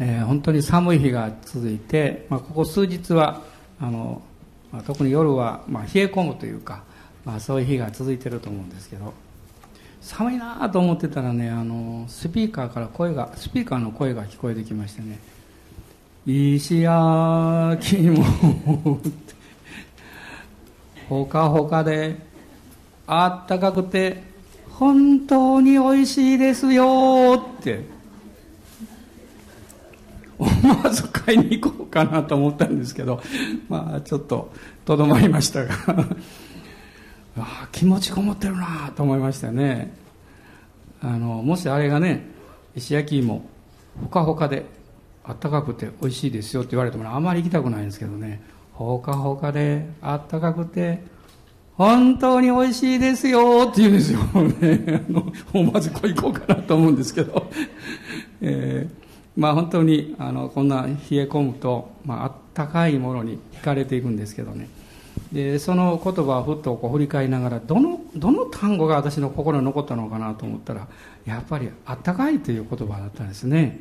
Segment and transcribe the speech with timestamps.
[0.00, 3.42] えー、本当に寒い日が続いて、まあ、ここ数日は
[3.80, 4.22] あの、
[4.70, 6.84] まあ、特に夜は、まあ、冷え込むというか、
[7.24, 9.12] まあ、そういう日が続いてると思うんですけど
[10.00, 15.18] 寒いなと思ってたらねあのスピーカーから声がスピーカーの声が聞こえてきましてね
[16.24, 18.24] 「石焼きも
[21.08, 22.16] ほかほかで
[23.06, 24.22] あったかくて
[24.70, 27.97] 本当に美味しいですよ」って。
[30.62, 33.20] 思わず買いに行こうかなと思ったんですけど、
[33.68, 34.52] まあちょっと
[34.84, 35.74] とどまりましたが
[37.36, 39.92] あ気持ちこもってるなと思いましたね。
[41.00, 42.26] あの、もしあれがね、
[42.74, 43.44] 石焼き芋、
[44.02, 44.66] ほかほかで、
[45.24, 48.40] あったかくて美味しいですよって言われてもあまり行きたくないんですけどね、
[48.72, 51.02] ほかほかで、あったかくて、
[51.76, 54.20] 本当に美味しいですよって言うんですよ。
[54.60, 57.50] ね、あの思わずこう行こうかなと思うんですけど。
[58.40, 59.07] えー
[59.38, 64.68] まあ本当にあのこんな冷え込むと、まあ、あったかいものに惹かれていくんですけどね。
[65.32, 70.88] でその言葉をふっとこう振り返りながらどのどの単語が私の心に残ったのかなと思ったら
[71.24, 73.78] やっぱりあったかいという言葉だったんですね。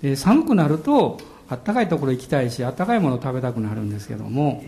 [0.00, 4.62] で寒くなるとあったかいところ行きたいしあったかいもの食べたくなるんですけども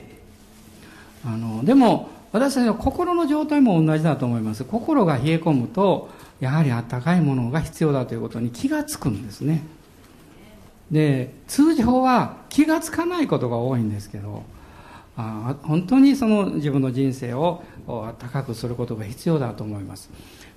[1.25, 4.65] あのでも私たちの心の状態も同じだと思います。
[4.65, 6.09] 心が冷え込むと
[6.41, 9.63] やはりあったかいものが必要だということに気がつくんですね。
[10.91, 14.43] で通常は気がつかないことが多いんですけど
[15.17, 17.63] あ本当にその自分の人生を
[18.19, 20.11] 高くすることが必要だと思います。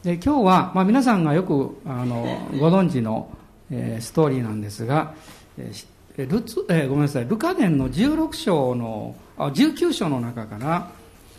[0.03, 3.29] で今日は、まあ、皆さんがよくあのご存知の、
[3.71, 5.13] えー、ストーリーなんですが、
[5.57, 10.91] えー、ルツえー、ごめんなさいルカ伝の16章のあ19章の中から、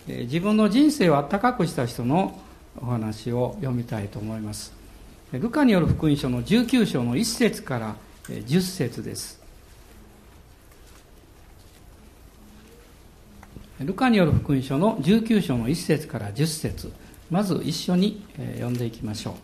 [0.09, 2.41] えー、自分の人生を温かくした人の
[2.81, 4.73] お話を読みたいと思います。
[5.33, 7.97] ルカによる福音書の19章の1節から
[8.29, 9.41] 10節です。
[13.81, 16.93] ルカによる福音書の19章の1節から10節。
[17.31, 19.37] まず一緒に読んでいきましょ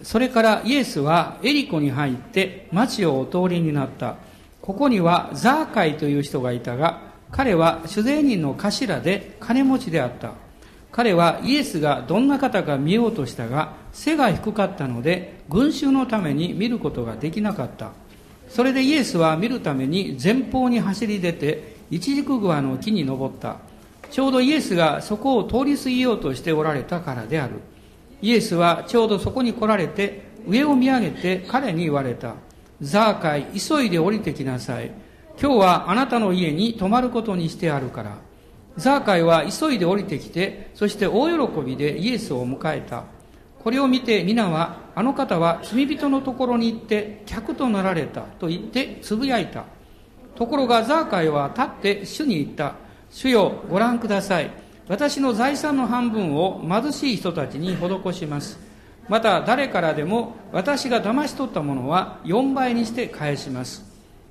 [0.00, 0.04] う。
[0.04, 4.16] それからイエスはエリコに入って町をお通りになった。
[4.60, 7.00] ここにはザーカイという人がいたが
[7.30, 10.32] 彼は主税人の頭で金持ちであった。
[10.90, 17.92] 彼はイエスがどんな方か見ようとしたが背が低かったので群衆のために見ることができなかった。
[18.48, 23.58] それでイエスは見るために前方に走り出て一軸グアの木に登った。
[24.10, 27.60] ちょうどイエスがそこを通り過ぎようとしておられたからである。
[28.20, 32.34] イエスはちょうどそこに来られて上を見上げて彼に言われた。
[32.80, 34.90] ザーカイ急いで降りてきなさい。
[35.40, 38.18] 今日はあなたの家に泊まることにしてあるから。
[38.76, 43.04] ザーカイは急いで降りてきて、そして大喜びでイエスを迎えた。
[43.62, 49.64] これを見て皆は、あの方は罪人のところに行って客となられたと言ってつぶやいた。
[50.34, 52.74] ところがザーカイは立って主に言った。
[53.10, 54.50] 主よ、ご覧ください。
[54.88, 58.58] 私の財産の半分を貧しい人たちに施します。
[59.08, 63.84] また誰からでも私が騙し取ったものは4倍にして返します。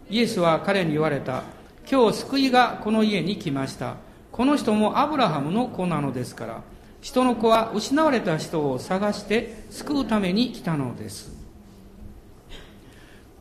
[0.09, 1.44] イエスは彼に言われた。
[1.90, 3.96] 今日救いがこの家に来ました。
[4.31, 6.62] この人もアブラハムの子なのですから
[7.01, 11.31] 人の子は失われた人を探して救うために来たのです。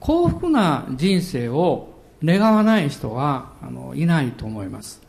[0.00, 1.92] 幸福な人生を
[2.24, 5.02] 願わない人はあのいないと思います。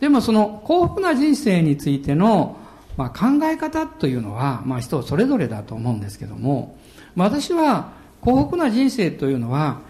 [0.00, 2.56] でもその幸福な人生についての、
[2.96, 6.76] まあ、考え方というのは、まあ、人それぞれだと思うんですけども
[7.16, 9.80] 私は幸福な人生というのは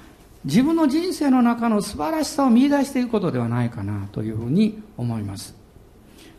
[0.45, 5.64] 自分の人生の中の素晴らしさを見出していくことではないかなというふうに思います。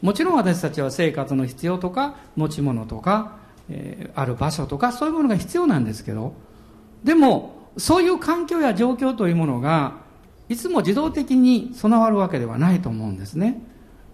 [0.06, 3.40] もちろん私たちは生活の必要とか持ち物とか、
[3.72, 6.36] えー、ある場所とかそういうものが必要なんですけど
[7.04, 9.94] でもそういう環境や状況というものが
[10.48, 13.60] いつも自動的に備わるわけではないと思うんですね、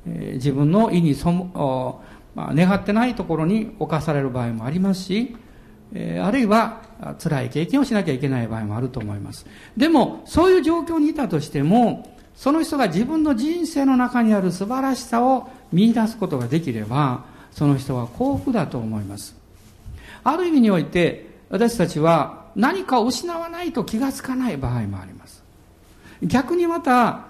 [0.08, 2.02] えー、自分の意にそも、
[2.36, 5.36] まあ、願ってないところに侵される場合もありますし
[5.94, 6.84] えあるいは
[7.20, 9.46] 辛い経験をしなきゃいけない場合もあると思います。
[9.76, 19.36] でも、そういう状況にいたとしても、その人が自分の人生の中にある素晴らしさを見出すことができれば、その人は幸福だと思います。
[20.24, 25.44] ある意味において、私たちは何かを失わないと気がつかない場合もあります。
[26.22, 27.26] 逆にまた、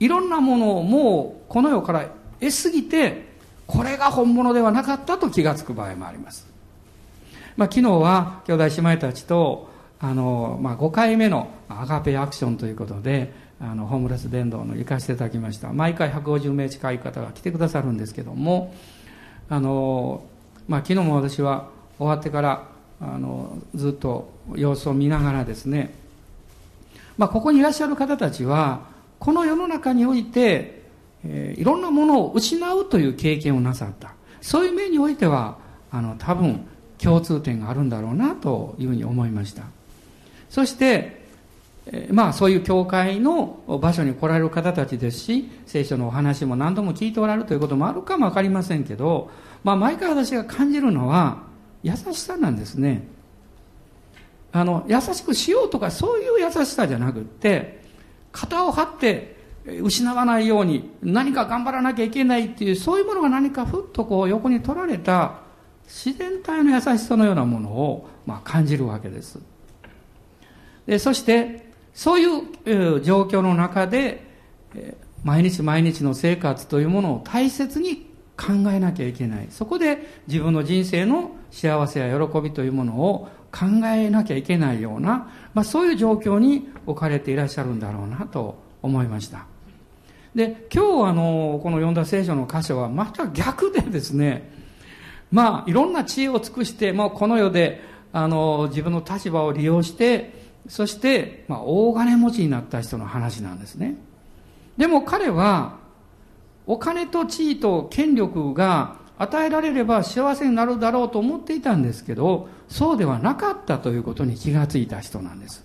[0.00, 2.08] いろんなものをもうこの世から
[2.40, 3.34] 得すぎて、
[3.66, 6.46] これが本物ではなかったと気がつく場合もあります。
[7.56, 9.70] まあ、昨日は兄弟姉妹たちと
[10.00, 15.72] あの、まあ、5回目のアガペアクションということであのホームレス伝道の行かせていただきました。
[15.72, 18.74] 毎回150名近い方が来てくださるんですけども
[19.48, 20.24] あの、
[20.68, 21.68] まあ、昨日も私は
[21.98, 22.68] 終わってから
[23.00, 25.94] あのずっと様子を見ながらですね、
[27.16, 28.86] まあ、ここにいらっしゃる方たちは
[29.18, 30.82] この世の中において、
[31.24, 34.14] えー、いろんなものを失うという経験をなさった。
[34.40, 35.56] そういう面においては
[35.90, 36.66] あの多分
[36.98, 39.62] 共通点があるんだろうなというふうに思いました。
[40.50, 41.23] そして
[42.10, 49.30] まあそういう教会の場所に来られる方たちですし、聖書のお話も何度も聞いておられるということもあるかもわかりませんけど、
[49.62, 51.42] まあ毎回私が感じるのは
[51.82, 53.06] 優しさなんですね。
[54.52, 57.82] あの、優しくしようとかそういう優しさじゃなくって、
[58.32, 59.36] 型を張って
[59.82, 65.40] 失わないように何か頑張らなきゃいけないっていう、そういうものが何かふっとこう横に取られた
[65.86, 69.38] 自然体の優しさのようなものを、まあ、感じるわけです。
[70.86, 71.63] で、そして、
[71.94, 74.22] そういう状況の中で、
[75.22, 79.46] 毎日毎日の生活というものを大切に考えなきゃいけない。
[79.50, 89.46] そこで自分の人生の幸せや喜びというものを考えなきゃいけないような、まあ、そういう状況に置かれていらっしゃるんだろうなと思いました。
[90.34, 94.50] で、今日あの、この読んだ聖書の箇所はまた逆でですね、
[95.30, 97.80] まあ、いろんな知恵を尽くして、もうこの世で、
[98.12, 103.96] あの、自分の立場を利用して、そして、まあ、大金持ちになった人の話なんですね。
[104.76, 105.78] でも彼は、
[106.66, 115.64] お金と地位と権力が与えられれば幸せになるだろうと思っていたんですけど、そうではなかったということに気がついた人なんです。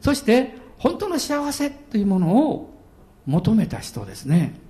[0.00, 2.74] そして、本当の幸せというものを
[3.26, 4.60] 求めた人ですね。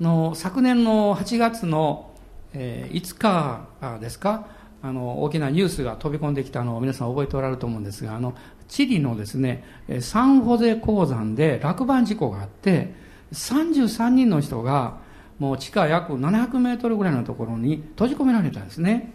[0.00, 2.10] の昨年の8月の、
[2.52, 4.48] えー、5日ですか、
[4.82, 8.34] あの大きなニュースが飛び込んできたのを皆さん覚えておられると思うんですがあの
[8.66, 9.64] チリのですね
[10.00, 12.92] サンホゼ鉱山で落盤事故があって
[13.32, 14.98] 33人の人が
[15.38, 19.12] もう地下約700メートルぐらいのところに閉じ込められたんですね。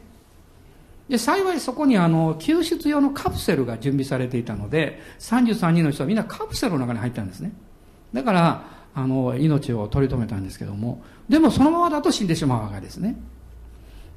[1.10, 7.54] で幸いそこにあの救出用のカプセルが準備されていたので33人の人はみんなカプセルの中に入ったんですね。
[8.14, 13.16] だからあの命を取り留めたんですけどもでもそのままだと死んでしまうわけですね。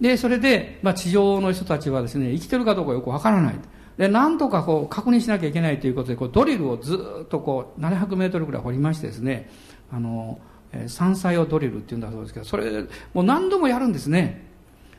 [0.00, 3.54] で、それで、まあ、地上の人たちはですね、生きてるかどうかよくわからない。
[3.98, 9.50] で、なんとかこう、確認しなきゃいけないということで、こう、ドリルをずっとこう、700メートルぐらい掘りましてですね、
[9.92, 10.40] あの、
[10.86, 14.48] 山菜をドリルっていうんだそうですけど、それ、もう何度もやるんですね。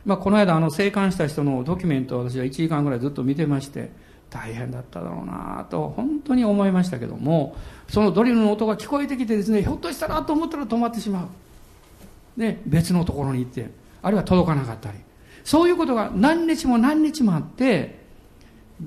[0.04, 3.90] まあ、この間、あの、生還した人のドキュメントを私は1時間ぐらいずっと見てまして、
[4.30, 7.56] 大変だっただろうなと、本当に思いましたけども、
[7.88, 12.40] そのドリルの音が聞こえてきてですね、ひょっとしたらと思ったら止まってしまう。
[12.40, 13.70] で、別のところに行って、
[14.02, 14.98] あるいは届かなかったり。
[15.44, 18.00] そういうことが何日も何日もあって、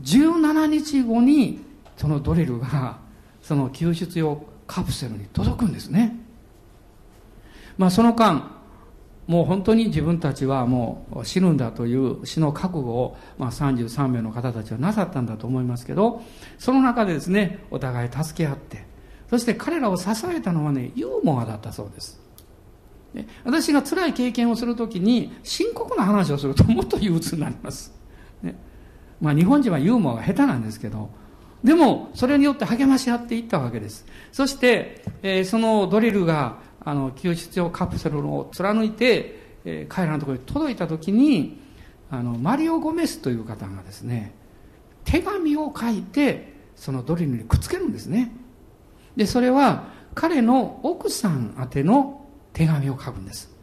[0.01, 1.61] 17日後に
[1.97, 2.99] そのドリルが
[3.41, 6.17] その救出用カプセルに届くんですね。
[7.77, 8.55] まあその間、
[9.27, 16.21] もう本当に自分たちはもう死ぬんだという死の覚悟を、まあ、33名の方たちはなさったんだと思いますけど、
[16.59, 18.85] その中でですね、お互い助け合って、
[19.29, 22.24] そして彼らを支えたのはね、ユーモアだったそうです。
[23.43, 27.93] 私が辛い経験をするときに深刻な話をするともっと憂鬱になります。
[28.41, 28.55] ね、
[29.21, 31.09] まあ日本人はユーモアが下手なんですけど、
[31.63, 34.05] でもそれによって励まし合っていったわけです。
[34.31, 41.59] そして、えー、そのドリルがあの救出用カプセルを貫いて、えー、彼らのところに届いたときに、
[42.11, 44.35] あのマリオ・ゴメスという方がですね、
[45.05, 48.31] 手紙を書いてそのドリルにくっつけるんですね。
[49.15, 52.24] で、それは彼の奥さん宛ての
[52.55, 53.53] 手紙を書くんです。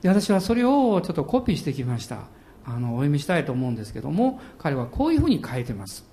[0.00, 2.28] で、私はそれをちょっとコピーしてきました。
[2.64, 6.04] あの、お読みしたいと思うんですけども、彼はこういうふうに書いてます。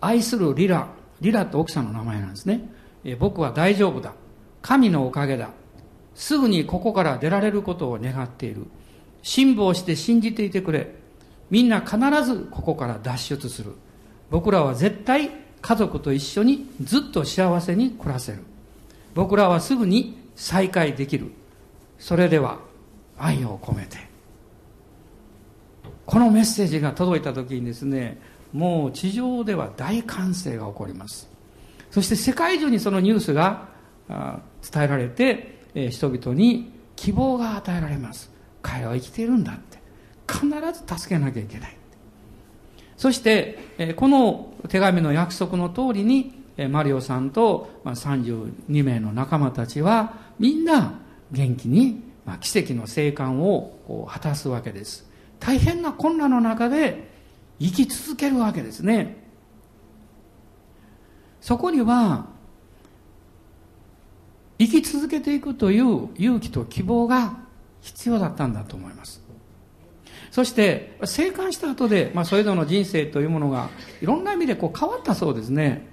[0.00, 0.88] 愛するリラ、
[1.20, 2.68] リラって奥さんの名前なんですね。
[3.04, 4.14] え僕は大丈夫だ。
[4.62, 5.50] 神のおかげだ。
[6.14, 8.66] すぐにここから出られることを願っている。
[9.22, 10.94] 辛抱して信じていてくれ。
[11.50, 13.74] みんな必ずここから脱出する。
[14.30, 15.30] 僕らは絶対
[15.60, 18.38] 家族と一緒にずっと幸せに暮らせる。
[19.14, 21.30] 僕らはすぐに再会できる。
[21.98, 22.58] それでは
[23.18, 23.98] 愛を込めて。
[26.06, 28.20] このメッセージが届いた時にですね
[28.52, 31.28] もう地上では大歓声が起こります。
[31.90, 33.68] そして世界中にそのニュースが
[34.08, 38.32] 伝えられて人々に希望が与えられます。
[38.62, 39.80] 彼は生きているんだって。
[40.30, 41.76] 必ず助けなきゃいけない
[42.96, 46.39] そしてこの手紙の約束の通りに
[46.70, 51.00] マリオさんと32名の仲間たちはみんな
[51.32, 52.02] 元気に、
[52.40, 55.08] 奇跡の生還を果たすわけです。
[55.38, 57.08] 大変な困難の中で
[57.58, 59.24] 生き続けるわけですね。
[61.40, 62.26] そこには、
[64.58, 67.38] 生き続けていくという勇気と希望が
[67.80, 69.22] 必要だったんだと思います。
[70.30, 73.68] そして生還した後で、まあ、それぞれの人生というものが
[74.00, 75.88] いろんな意味でこう変わったそうですね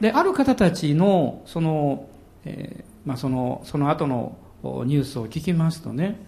[0.00, 2.08] である方たちのその,、
[2.44, 4.36] えーまあ、そのその後の
[4.86, 6.18] ニュースを聞きますとね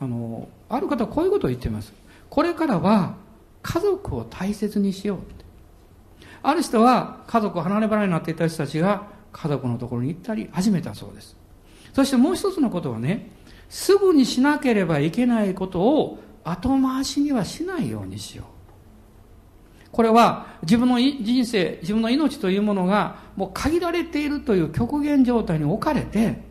[0.00, 1.92] あのある方はこういうことを言ってます。
[2.30, 3.16] これからは
[3.62, 5.44] 家族を大切にしようって。
[6.42, 11.36] ある人は家族を離れ離れになっていた人たちが家族のところに行ったり始めたそうです。
[11.92, 13.30] そしてもう一つのことはね
[13.68, 18.57] すぐにしなければいけないことを後回しにはしないようにしよう。
[19.92, 26.42] これは自分の人生、自分の命というものがもう限られているという極限状態に置かれて、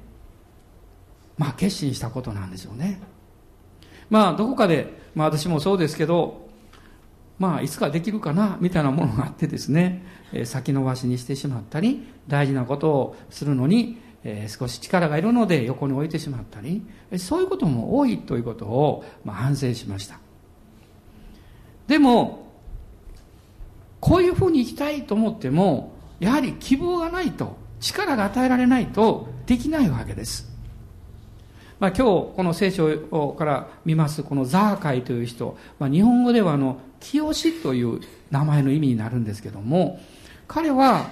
[1.37, 2.99] まあ決心したことなんでしょうね。
[4.09, 6.47] まあどこかで、まあ私もそうですけど、
[7.37, 10.03] まあいつかできるかな、みたいなものがあってですね、
[10.33, 16.85] え先延ばしにしてしまったり、大事なことをするのにえー、少し力がいるので横に置いてしまったり
[17.17, 20.19] そういうことも多いということを、まあ、反省しました
[21.87, 22.46] でも
[23.99, 30.49] こういうふうに生きたいと思ってもやはり希望がないと力が与えられないとできないわけです、
[31.79, 38.01] まあ、今日この聖書から見ますこのザーカイという人、まあ、日本語ではあの清という
[38.31, 39.99] 名前の意味になるんですけども
[40.47, 41.09] 彼は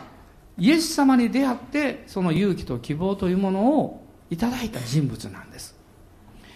[0.58, 5.76] イエス様に出会ってその勇気と希望というものをいただいた人物なんです。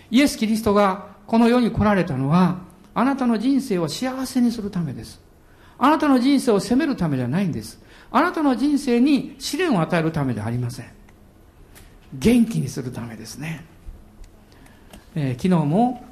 [0.09, 2.59] イエス・キリストがこの世に来られたのは
[2.95, 5.21] あなたの人生を幸せにするためです。
[5.79, 7.81] あなたの人生を責めるためではないんです。
[8.11, 10.85] あなたの人生に試練を与えるためではありません。
[12.13, 13.63] 元気にするためですね、
[15.15, 16.03] えー、昨日も、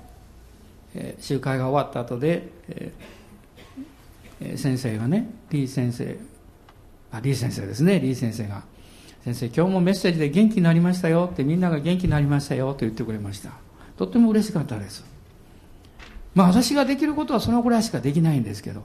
[0.93, 6.17] えー、集会が終わった後で、えー、先生がねリー先生
[7.11, 7.99] あリー先生ですね。
[7.99, 8.63] リー先生が
[9.23, 13.51] 先生今日もメッセージで元気になりましたよってみんなが元気になりましたよと言ってくれました。
[13.97, 15.03] とっても嬉しかったです。
[16.35, 18.83] まあ私ができることはそのぐらいしかできないんですけど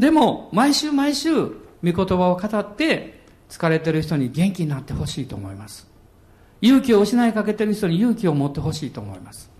[0.00, 1.52] でも毎週毎週御
[1.82, 5.88] 言葉を語って疲れてる人に元気になってほしいと思います
[6.60, 9.50] 勇気を失いかけてる人に勇気を持ってほしいと思います、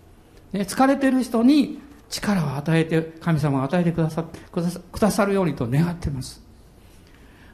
[0.53, 1.79] ね、疲れてる人に
[2.09, 6.43] 力を与えて神様を与えてくださくださるようにと願っています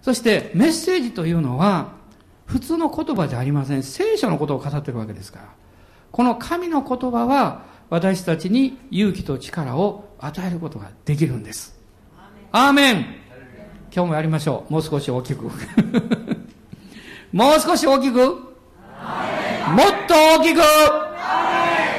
[0.00, 1.97] そしてメッセージというのは
[2.47, 3.83] 普通の言葉じゃありません。
[3.83, 5.49] 聖書のことを語ってるわけですから。
[6.12, 11.75] この神の言葉は私たちに勇気と力を与えることができるんです。
[12.58, 13.04] アーメン
[13.94, 14.72] 今日もやりましょう。
[14.72, 15.44] もう少し大きく。
[17.30, 18.16] もう少し大きく。
[18.16, 18.38] もっ
[20.08, 20.60] と大きく。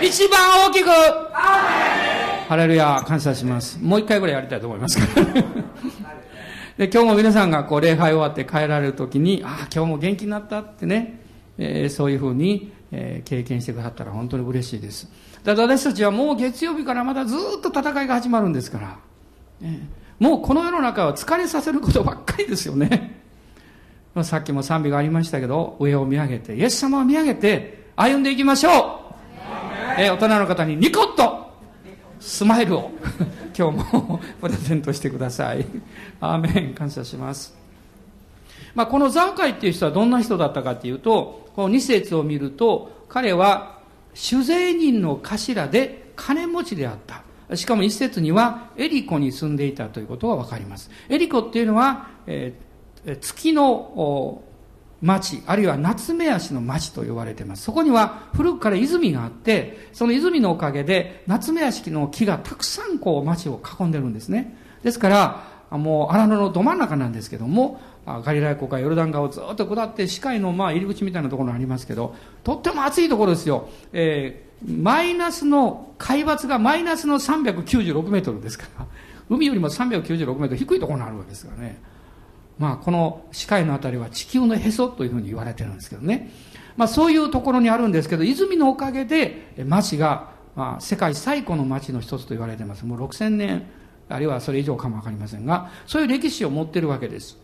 [0.01, 0.89] 一番大きく。
[0.89, 3.77] ハレルヤ、感謝します。
[3.79, 5.25] もう一回ぐらいやりたいと思いますから。
[6.75, 11.21] で、今日も皆さんがこう礼拝終わって帰られる時に、ああ、今日も元気になったってね、
[11.59, 15.07] えー、そういうふうに、えー、経験してくださったら本当に嬉しいです。
[15.43, 18.97] ただ私たちはもう月曜日からまだずっと戦いが始まるんですから、
[19.61, 19.87] ね、
[20.19, 23.21] もうこの世の中は疲れさせることばっかりですよね。
[24.15, 29.07] まあ、さっきも賛美がありましたけど、上を見上げて、イエス様を見上げて歩んでいきましょう。
[29.99, 31.51] えー、大人の方にニコッと
[32.19, 32.91] スマイルを
[33.57, 35.65] 今日も プレゼントしてください。
[36.19, 37.55] アーメン、感謝します。
[38.73, 43.79] まあ、このザーカイっていう人はどんな人だったかっていうと、この2節を見ると、彼は
[44.13, 47.23] 酒税人の頭で金持ちであった。
[47.55, 50.89] しかも一節にはエリコに住んでいたということがわかります。
[51.09, 54.43] エリコっていうのは、えー、月の
[55.01, 57.63] 町、あるいは夏目足の町と呼ばれています。
[57.63, 64.57] そこには古くから泉があって、その泉のおかげで夏目足の木がたくさんこう町を囲んでるんですね。
[64.83, 73.67] ですから、もう荒野のど真ん中なんですけども、ガリラヤ湖かヨルダン川をずっと下って視界のまあ入り口みたいなところがありますけど、とっても暑いところですよ。
[73.91, 78.85] えー、マイナスの、海抜がマイナスの396メートルですから、
[79.29, 81.81] 海よりも396メートル低いところにあるわけですからね。
[82.57, 86.31] まあ、この視界のあたりは地球のへそというふうに言われてるんですけどね。
[86.77, 92.85] まあ、そういうところにあるんですけど、泉のおかげで町が、まあ、世界最古の町の一つと言われてます。
[92.85, 93.63] もう6000年、
[94.09, 97.37] あるいはそれ以上かもわかりませんが、そういう歴史を持ってるわけです。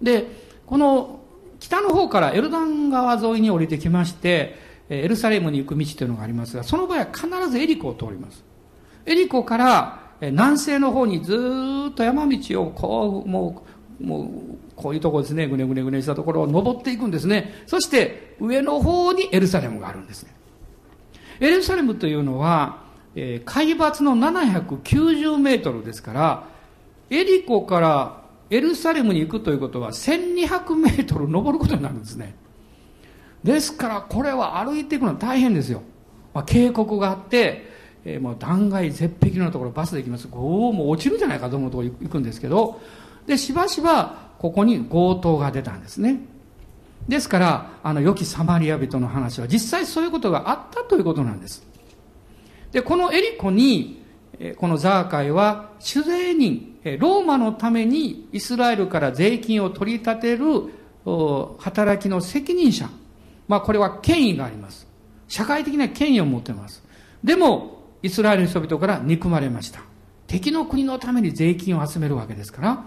[0.00, 0.26] で、
[0.66, 1.20] この
[1.60, 4.56] 北の方からエルダン川沿いに降りてきまして、
[4.88, 8.44] エルサレムに行く道というのがありますが、その場合は必ずエリコを通ります。
[9.06, 11.34] エリコから南西の方にず
[11.90, 13.72] っと山道をこう、もう
[14.02, 14.28] もう、
[14.74, 17.62] こういうとこですね、ぐねぐねぐねしたところを登っていくんですね。
[17.66, 20.34] そして、上の方にエルサレムがあるんですね。
[21.40, 22.81] エルサレムというのは、
[23.14, 26.44] えー、海抜の790メートルですから、
[27.10, 32.34] エリコからエルサレムに行くということは1200メートル登ることになるんですね。
[33.44, 35.82] ですから、これは歩いていくのは大変ですよ。
[36.32, 37.70] まあ、渓谷があって、
[38.04, 42.80] えー、もう断崖絶壁のところバスで行きますおおもう落ちるんじゃないかと思うところ行くんですけど
[43.26, 46.20] でしばしばここに強盗が出たんですね
[47.08, 51.64] ですからあの良きサマリア人の話は実際そういうことがあったということなんです
[52.72, 54.02] でこのエリコに
[54.56, 60.44] このザーカイは酒税人ローマのためにイスラエルから税金を取り立てる
[61.58, 62.88] 働きの責任者。
[63.46, 64.88] まあこれは権威があります。
[65.28, 66.82] 社会的な権威を持っています。
[67.22, 69.80] でもイスラエルの人々から憎まれました。
[70.26, 72.84] 敵の国のために税金を集めるわけですから。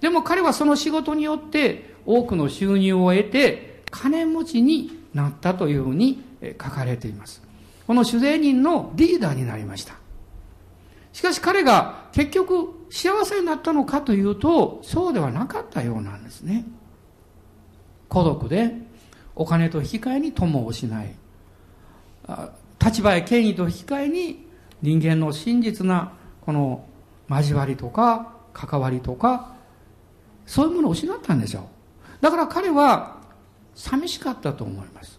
[0.00, 7.47] でも彼はその仕事によって多くの収入を得て金持ちになったというふうに書かれています。
[7.88, 9.94] この主税人のリーダーになりました。
[11.14, 16.66] しかし彼が結局幸せになったのかというとそうではなかったようなんですね。
[18.10, 18.74] 孤独で
[19.34, 21.14] お金と引き換えに友をしない
[22.78, 24.46] 立場や権威と引き換えに
[24.82, 26.84] 人間の真実なこの
[27.30, 29.54] 交わりとか関わりとか
[30.44, 31.62] そういうものを失ったんでしょう。
[32.20, 33.16] だから彼は
[33.74, 35.17] 寂しかったと思います。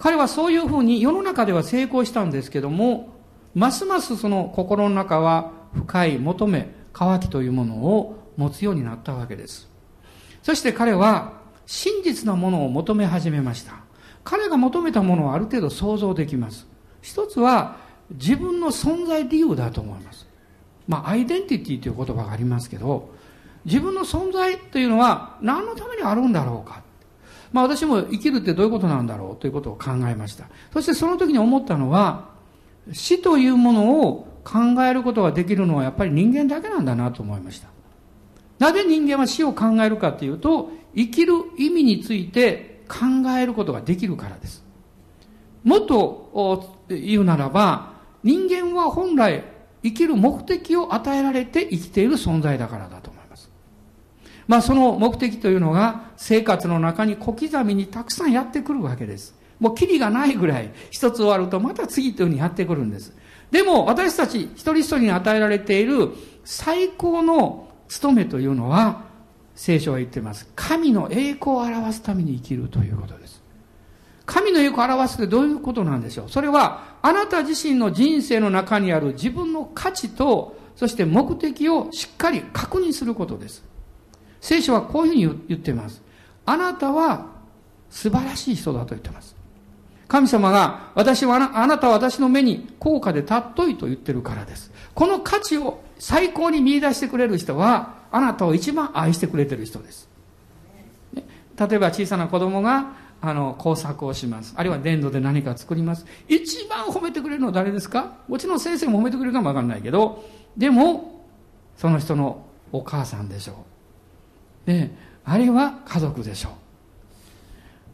[0.00, 3.10] 彼はそういうふうに世の中では成功したんですけども、
[3.54, 9.68] ますますその心の中は深い求め、渇きというものを持つようになったわけです。
[10.42, 11.34] そして彼は
[11.66, 13.74] 真実なものを求め始めました。
[14.24, 16.66] 彼が求めたものはある程度想像できます。
[17.02, 17.76] 一つは
[18.10, 20.26] 自分の存在理由だと思います。
[20.88, 23.10] まあ、アイデンティティという言葉がありますけど、
[23.66, 26.82] 自分の存在というのは何のためにあるんだろうか。
[27.52, 30.46] まあ私も生きるってどういうことなんだろうということを考えました。
[30.72, 32.28] そしてその時に思ったのは、
[32.92, 37.68] 死というものを考えることができるのはやっぱり人間だけなんだなと思いました。
[38.58, 44.64] なぜ人間は死を考えるかというと、生きる意味について考えることができるからです。
[45.64, 49.44] もっと言うならば、人間は本来
[49.82, 53.09] 生きる目的を与えられて生きている存在だからだと
[54.50, 59.32] まあその目的というのが生活の中に小刻みにたくさんやってくるわけです。
[59.60, 63.14] もうキリがないぐらい一つ終わるとまた次というふうにやってくるんです。
[63.52, 66.10] でも私たち一人一人に与えられている
[66.44, 69.04] 最高の務めというのは
[69.54, 70.48] 聖書は言っています。
[70.56, 73.40] 神の栄光を表すために生きるということです。
[74.26, 83.69] 神の栄光を表すってどういうことなんでしょうそれはあなた自身の人生の中にある自分の価値とそして目的をしっかり確認することです。
[84.40, 86.02] 聖書はこういうふうに言っています。
[86.46, 87.26] あなたは
[87.90, 89.36] 素晴らしい人だと言っています。
[90.08, 94.72] 神様が、私はあなたは私の目に高価で尊いと言ってるからです。
[94.94, 100.08] この価値を最高に見出してくれる人は、あなたを一番愛してくれてる人です。
[101.12, 101.24] ね、
[101.56, 104.52] 例えば小さな子供が、あの、工作をします。
[104.56, 106.06] あるいは粘土で何か作ります。
[106.26, 108.14] 一番褒めてくれるのは誰ですか？
[108.26, 110.24] もちろん先生も褒めてくれるかもわかんないけど、
[110.56, 111.24] でも、
[111.76, 113.56] その人のお母さんでしょう。
[114.70, 114.90] で
[115.24, 116.52] あるいは家族でしょう。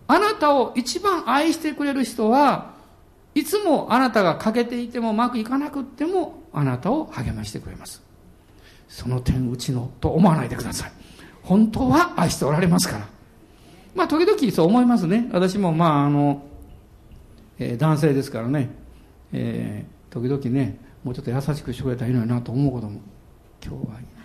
[0.09, 2.75] あなたを一番愛してくれる人は
[3.35, 8.03] いつもあなたが欠けていてもうまくいかなくってもあなたを励ましてくれます。
[8.89, 10.93] その点うちのと思わないでください。
[11.43, 13.07] 本当は愛しておられますから。
[13.95, 15.29] まあ時々そう思いますね。
[15.33, 16.43] 私もまああの、
[17.59, 18.71] えー、男性ですからね、
[19.33, 23.01] えー、時々ねもうちょっと優しくしてくれたらいいのになと思うことも
[23.65, 24.16] 今日はい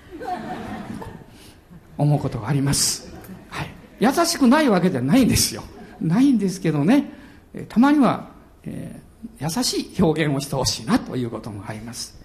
[2.01, 3.13] 思うことがあります。
[3.49, 3.69] はい。
[3.99, 5.63] 優しくないわけじゃないんですよ。
[6.01, 7.11] ないんですけどね、
[7.69, 8.29] たまには、
[8.63, 12.19] えー、優しい表現をしてほしいなということもあります。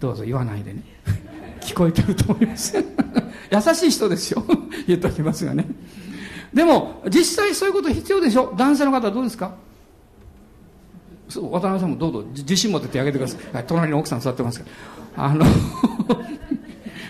[0.00, 0.82] どうぞ言わないでね。
[1.62, 2.74] 聞こえてると思います。
[3.50, 4.44] 優しい人ですよ。
[4.86, 5.66] 言っときますがね。
[6.52, 8.52] でも、実際そういうこと必要でしょ？
[8.56, 9.54] 男性の方はどうですか？
[11.28, 13.54] そう渡辺さんもどうぞ自信持って手挙げてください。
[13.54, 14.70] はい、隣に奥さん座ってますけど。
[15.16, 15.46] あの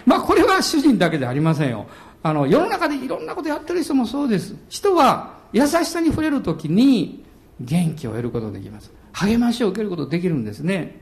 [0.06, 1.86] まあこれは主人だけでありませんよ。
[2.22, 4.54] あの、世の中でいろんなことやってる人もそうです。
[4.68, 7.24] 人は優しさに触れるときに
[7.60, 8.92] 元気を得ることができます。
[9.12, 11.00] 励ましを受けることができるんですね。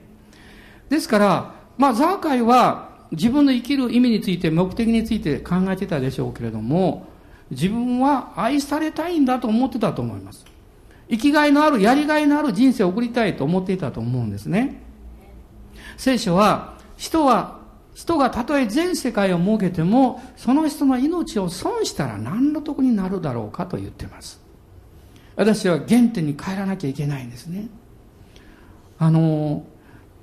[0.88, 7.06] ですから、まあ、ザーカイは自分の生きる意味について、目的について考えてたでしょうけれども、
[7.50, 10.44] 自分は愛されたいんだと思ってたと思います。
[11.10, 14.82] 生きがいのある、やりがいのある人生を送りたいと思っていたと思うんですね。
[15.96, 17.59] 聖書は、人は
[18.00, 24.40] 人がたとえ全世界を設けても、その人の命を損したら何の得になるだろうかと言ってます。
[25.36, 27.68] 私は原点に帰らなきゃいけないんですね。
[28.98, 29.64] あの、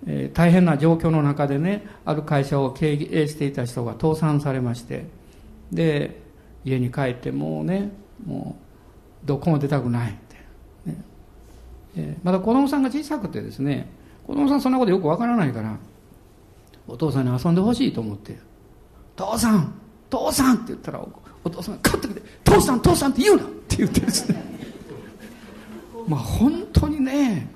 [0.07, 5.05] えー、大変な状況の中でね、ある会社を経営していた人が倒産されまして、
[5.71, 6.19] で、
[6.65, 7.91] 家に帰ってもうね、
[8.25, 8.57] も
[9.23, 10.35] う、どこも出たくないって。
[10.89, 11.03] ね
[11.95, 13.87] えー、まだ子供さんが小さくてですね、
[14.25, 15.77] 子供さんそんなことよくわからないから、
[16.87, 18.37] お父さんに遊んでほしいと思って、
[19.15, 19.73] 父さん
[20.09, 21.05] 父さんって言ったら、
[21.43, 24.43] お父さんが勝ってきて、父さん父さんって言うなって言ってですね。
[26.07, 27.51] まあ本当にね、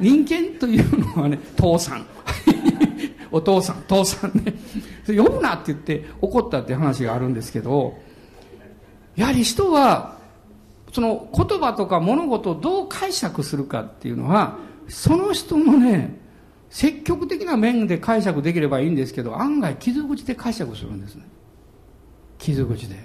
[0.00, 2.06] 人間というのはね、父さん。
[3.30, 4.54] お父さん、父さんね。
[5.06, 7.98] 呼ぶなって言って怒ったって話があるんですけど、
[9.16, 10.16] やはり人は、
[10.92, 16.18] その言葉とか物事をどう解釈するかっていうのは、その人のね、
[16.72, 21.24] 積極的な面で解釈できればいいんですけど、案外傷口で解釈するんですね。
[22.38, 22.96] 傷口で。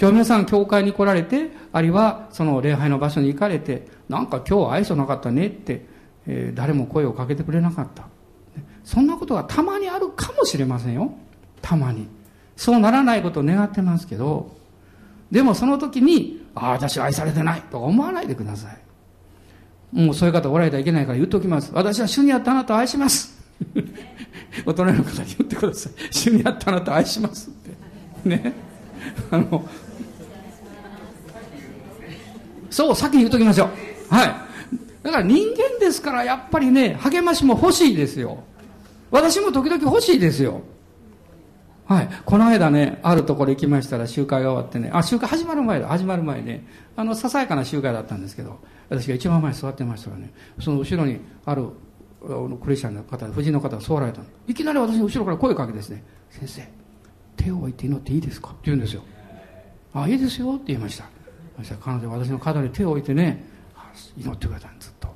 [0.00, 5.86] 今日皆さん教会に来られて、あるいはその礼拝の場所に行かれて、なんか今日愛想なかったねって、
[6.26, 8.08] えー、誰も声をかけてくれなかった。
[8.82, 11.12] そんなことがたまにあるかもしれませんよ。
[11.60, 12.08] たまに。
[12.56, 14.56] そうならないことを願ってますけど、
[15.30, 18.81] でもその時に、ああ、私は愛されてないとか思わないでください。
[19.92, 21.70] もうそういう方おられたらいけないから言っておきます。
[21.74, 23.32] 私は主にあったあなたを愛します。
[24.66, 25.92] 大人の方に言ってください。
[26.10, 27.52] 主にあったあなたを愛しますっ
[28.24, 28.28] て。
[28.28, 28.52] ね。
[29.30, 29.68] あの、
[32.70, 33.66] そう、先に言っときましょ
[34.10, 34.14] う。
[34.14, 34.34] はい。
[35.02, 38.38] だから人間ですからやっぱりね、励ましも欲しいですよ。
[39.10, 40.62] 私も時々欲しいですよ。
[41.86, 42.08] はい。
[42.24, 46.64] この間ね、あるところ行きましたら集会が終わってね、あ、集会始まる前だ、始まる前ね、
[46.96, 48.58] あの、ささやかな集会だったんですけど、
[48.92, 51.68] 私が一番前に座ってましたらね、その後ろにある
[52.62, 54.26] クリスチャンの方、夫人の方が座られたの。
[54.46, 56.68] いきなり私の後ろから声かけてですね、先生、
[57.36, 58.48] 手を置いて祈っていいですか？
[58.48, 59.02] って言うんですよ。
[59.94, 61.04] あ、いいですよって言いました。
[61.56, 63.44] そしたら彼女は私の肩に手を置いてね、
[64.16, 65.08] 祈ってくれたんずっと。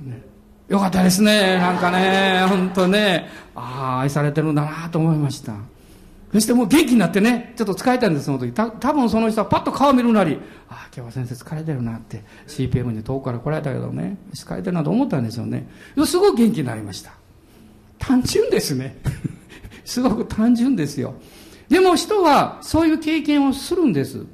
[0.00, 0.22] ね、
[0.68, 1.58] よかったですね。
[1.58, 5.54] なんかね、本当ね、ああ、愛されてるんだなと思いました。
[6.32, 8.52] そしてもう元気になってね、ちょっと疲れたんです、その時。
[8.52, 10.38] た多分その人はパッと顔見るなり、
[10.68, 15.68] ああ、今日は先生疲れてるなって、CPM に遠くから来られたけどね、疲れてるなと思ったんですよね。
[16.06, 17.12] すごく元気になりました。
[17.98, 18.96] 単純ですね。
[19.84, 21.14] すごく単純ですよ。
[21.68, 24.24] でも人はそういう経験をするんです。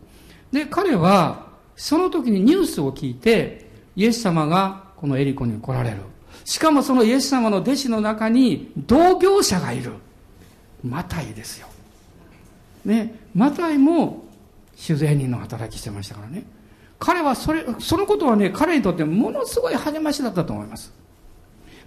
[0.53, 5.97] で、彼は、その時にニュースを聞いて、イエス様がこのエリコに来られる。
[6.45, 9.93] しかもそのイエス様の弟子の中に同業者がいる。
[10.85, 11.69] マタイですよ。
[12.87, 14.25] ね、マタイも
[14.77, 16.45] 主税人の働きしてましたからね。
[16.99, 20.93] 彼はそれ、そのことはね、彼にとってものすごい励ましだったと思います。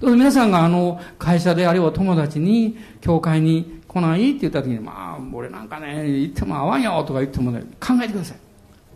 [0.01, 8.37] 皆さんがあの、会社であるいは友達に、教会に来ないって言った時に、まあ、俺なんかね、言っても合わんよとか言ってもね、考えてください。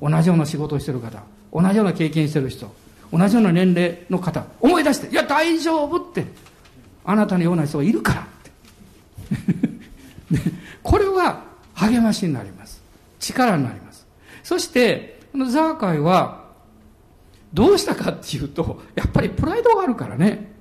[0.02, 2.74] 同じような仕事をしてる方、同じような経験してる人、
[3.12, 6.26] 同じような年齢の方、思い出して、いや、大丈夫って、
[7.06, 8.26] あなたのような人がいるからっ
[10.38, 10.52] て。
[10.84, 12.82] これは励ましになります。
[13.20, 14.06] 力になります。
[14.44, 16.44] そして、このザーカイは、
[17.54, 20.52] どうしたかっていうと、やっぱりプライドがあるからね。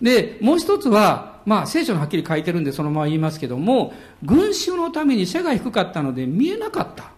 [0.00, 7.10] で、もう一つは、まあ聖書にはっきり書いてるんでそのまま言いますけども、群衆のために背が低かったので見えなかった。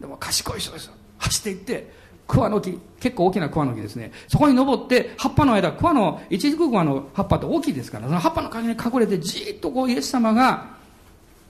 [0.00, 0.92] でも賢い人ですよ。
[1.18, 1.92] 走っていって、
[2.26, 4.12] 桑の木、結構大きな桑の木ですね。
[4.28, 10.66] そこに登って、葉っぱの間、桑の、一軸桑の葉っぱって大きいですから、その葉っぱの陰に隠れてじーっとこうイエス様が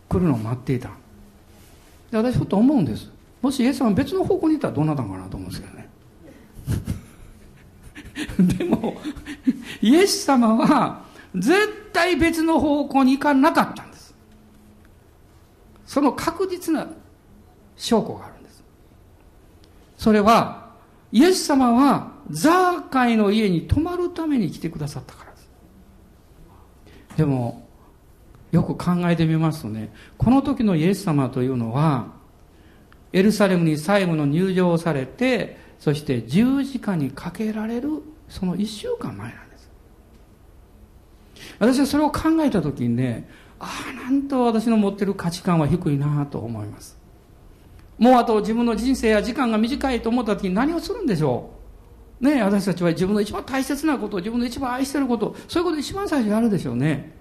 [0.08, 0.90] 来るのを待っていた。
[2.10, 3.10] で、私ふと思うんです。
[3.40, 5.88] もしイエス様別の方向にいたらどうなったのかなと思うんですけどね。
[8.58, 9.00] でも、
[9.80, 11.02] イエス様は
[11.34, 14.14] 絶対別の方向に行かなかったんです。
[15.86, 16.86] その確実な
[17.76, 18.62] 証拠があるんです。
[19.96, 20.70] それは、
[21.12, 25.50] イエス様はザーカイの家に泊まるために来てくださったからです。
[27.16, 27.66] でも、
[28.50, 32.12] よく考えてみますとね、この時のイエス様というのは、
[33.12, 39.70] エルサレムに最後の入場をされて、そして十字架にかけられるその一週間前なんです。
[41.58, 46.98] 私はそれを考えた時にね、ああ、なんと私の持ってる価値観は低いなと思います。
[47.98, 51.50] もうあと自分の人生や時間が短いと思った時に何をするんでしょ
[52.20, 52.24] う？
[52.24, 57.12] ね私たちは自分の一番大切なこと、自分の一番愛してること、そういうこと一番最初にやるでしょうね。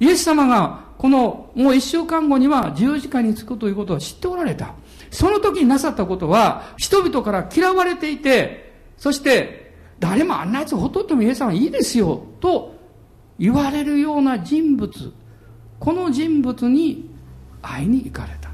[0.00, 4.74] イエス様がこのもう一週間後には十字架につくということを知っておられた。
[5.10, 12.74] その時になさったことは人々から嫌われていて、そして誰もあんなやつほとってもイエス様いいですよと
[13.38, 15.12] 言われるような人物、
[15.78, 17.10] この人物に
[17.62, 18.50] 会いに行かれた。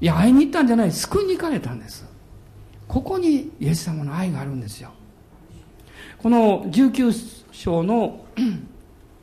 [0.00, 2.04] いや、会いに行ったんじゃない、救いに行かれたんです。
[2.88, 4.90] ここにイエス様の愛があるんですよ。
[6.18, 8.24] この19章の、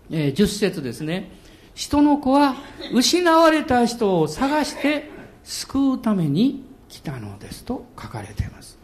[0.10, 1.32] えー、10節ですね。
[1.80, 2.56] 人の子は
[2.92, 5.10] 失われた人を探して
[5.46, 8.78] 救うために来たのですと書かれています。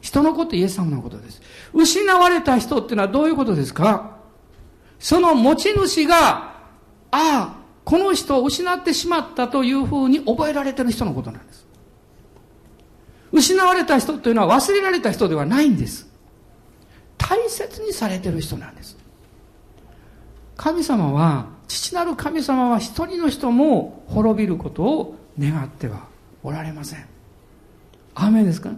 [0.00, 1.40] 人の子ってイエス様のことです。
[1.72, 4.16] 失われた人っていうのはどういうことですか？
[4.98, 6.16] その持ち主が、
[7.12, 11.64] ああ、この人を失ってしまったというふうに覚えられてる人のことなんです。
[13.30, 16.10] 失われた人というのは忘れられた人ではないんです。
[17.16, 18.98] 大切にされてる人なんです。
[20.56, 26.06] 神様は、父なる神様は一人の人も滅びることを願っては
[26.42, 27.06] おられません。
[28.14, 28.70] アーメンですか？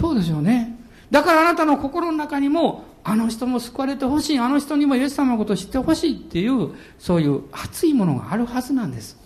[0.00, 0.78] そうですよね。
[1.10, 9.18] だからあなたの心の中にも、あの人も救われてほしい、あの人にもイエス様のことを知ってほしいっていう、そういう熱いものがあるはずなんです。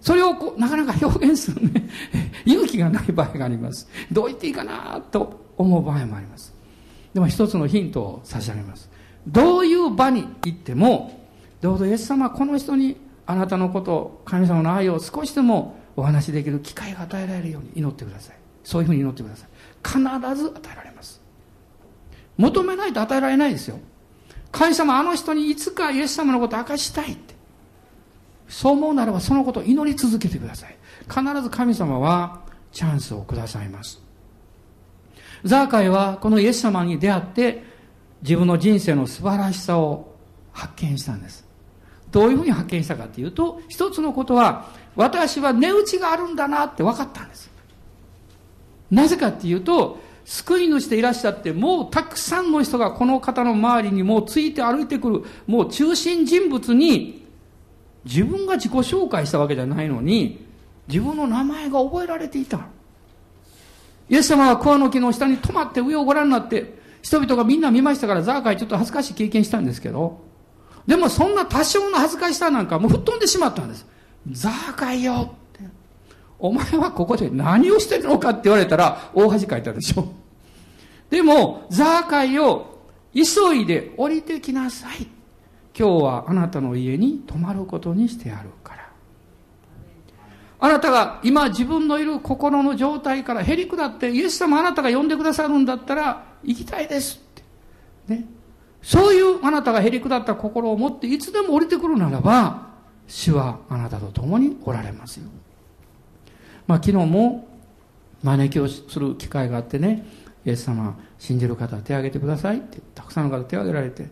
[0.00, 1.88] それをこうなかなか表現するね、
[2.46, 3.86] 勇気がない場合があります。
[4.10, 6.54] どう言っていいかなと思う場合もあります。
[7.14, 8.90] でも一つのヒントを差し上げます。
[9.26, 11.26] どういう場に行っても、
[11.60, 18.36] どうぞイエス様この人にあなたのこと、神様の愛を少しでもお話しできる機会が与えられるように祈ってください。
[18.64, 19.48] そういうふうに祈ってください。
[19.84, 19.98] 必
[20.36, 21.20] ず与えられます。
[22.36, 23.78] 求めないと与えられないですよ。
[24.50, 27.34] 神様あの人にいつかイエス様のことを明かしたいって。
[28.48, 30.76] そう思うならばそのことを祈り続けてください。
[31.08, 34.00] 必ず神様はチャンスをくださいます。
[35.44, 37.64] ザーカイはこのイエス様に出会って
[38.22, 40.14] 自分の人生の素晴らしさを
[40.52, 41.44] 発見したんです。
[42.10, 47.50] どういうふうに発見したかというと、一つのことは、私は値打ちがあるんだなって分かったんです。
[48.90, 57.26] なぜかっていうと、救い主でいらっしゃって、もうたくさんの人がこの方の周りにもうついて歩いてくる、もう中心人物に、
[58.04, 60.44] 自分が自己紹介したわけじゃないのに、
[60.88, 62.60] 自分の名前が覚えられていた。
[64.10, 70.20] イエス様は桑の木の下に止まって上をご覧になって、人々がみんな見ましたから、ザーカイちょっと恥ずかしい経験したんですけど、
[70.86, 73.86] でもそんな多少の恥ずかしさなんかもう吹っ飛んでしまったんです。
[74.30, 75.64] ザーカイよって。
[76.38, 80.12] お前はここで何をしてるのかって言われたら大恥かいたでしょ。
[81.10, 82.78] でも、ザーカイを
[83.12, 85.06] 急いで降りてきなさい。
[85.78, 88.81] 今日はあなたの家に泊まることにしてやるから。
[90.64, 98.14] あなたが今自分のいる心の状態からへり下って、イエス様あなたが呼んでくださるんだったら、行きたいですって。
[98.14, 98.24] ね。
[98.80, 102.68] そういうあなたがへり下った心を持っていつでも降りてくるならば、
[103.08, 105.26] 主はあなたと共におられますよ。
[106.68, 107.48] まあ昨日も
[108.22, 110.06] 招きをする機会があってね、
[110.46, 114.04] イエス様、信じる方は手を挙げてくださいって、たくさんの方手を挙げられて、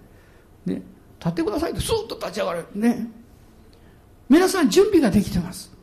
[0.66, 0.82] ね、
[1.20, 2.66] 立ってくださいってスーッと立ち上がる。
[2.74, 3.06] ね。
[4.28, 5.79] 皆さん準備ができてます。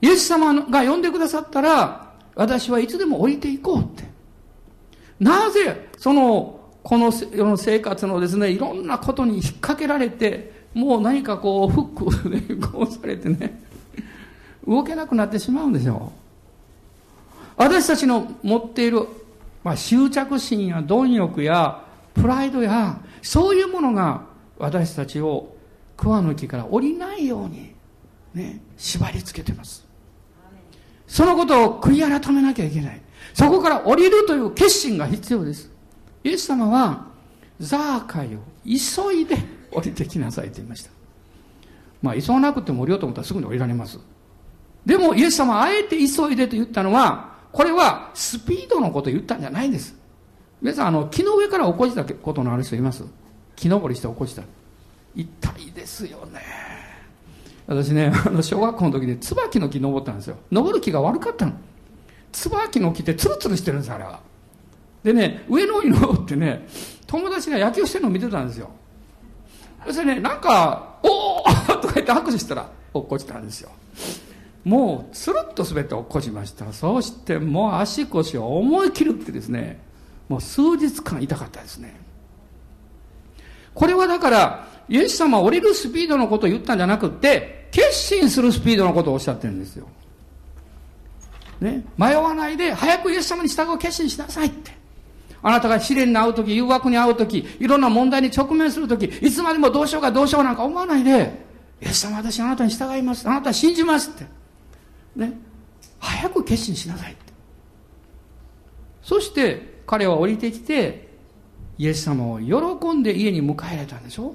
[0.00, 4.04] イエス様が呼んでくださったら、私はいつでも降りていこうって。
[5.18, 13.60] なぜ、その、この世の生活のですね、いろんなことに引っ掛けられて、もう何かこう、フックでこうされてね、
[14.66, 16.28] 動けなくなってしまうんでしょう。
[17.56, 19.08] 私たちの持っている、
[19.64, 21.82] まあ、執着心や貪欲や
[22.14, 24.22] プライドや、そういうものが
[24.58, 25.56] 私たちを
[25.96, 27.72] 桑の木から降りないように、
[28.34, 29.87] ね、縛り付けてます。
[31.08, 33.00] そのことを悔い改めなきゃいけない。
[33.34, 35.70] そこから降りるという決心が必要です。
[36.22, 37.06] イエス様は、
[37.58, 39.36] ザーカイを急いで
[39.72, 40.90] 降りてきなさいと言いました。
[42.02, 43.98] まあ、急がなくても降りようと思ったらすぐに降りられます。
[44.86, 49.96] でも、イエス様はあえて急いでと言ったのは、これはスピードのことを言ったんじゃないんです。
[50.60, 53.04] 皆さん、あの、木の上から落っこちたことのある人います？
[53.56, 54.42] 木登りして落っこちた。
[55.14, 55.26] 痛
[55.58, 56.40] いですよね。
[57.68, 60.36] 私ね、 あの、小学校の時で椿の木登ったんですよ。
[60.50, 61.52] 登る木が悪かったの。
[62.32, 64.20] 椿の木ってツルツルしてるんですあれは
[65.02, 66.66] でね上の方に登ってね
[67.06, 68.70] 友達が野球してるのを見てたんですよ
[69.86, 71.44] そしてねなんか「おお!
[71.80, 73.70] 」とか言って拍手したら落っこちたんですよ
[74.64, 79.80] もうつるっと滑って落っこちましたそしてもう足腰を思い切るってですね
[80.28, 81.98] もう数日間痛かったですね
[83.72, 89.86] これはだからイエス様は降りるスピードのことを言ったんじゃなくて決心するスピードのことをおっしゃってるんですよ
[91.60, 94.78] ね、迷わないで早くイエス様に従う決心しなさいって。
[95.42, 101.32] あなたが試練に遭うとき、誘惑に遭うとき、いろんな問題に直面するとき、いつまでもどうしようかどうしようなんか思わないで、
[101.80, 103.28] イエス様私あなたに従います。
[103.28, 104.26] あなた信じますって。
[105.16, 105.32] ね。
[106.00, 107.32] 早く決心しなさいって。
[109.02, 111.08] そして彼は降りてきて、
[111.76, 114.34] イエス様を喜んで家に迎えられたんでしょ？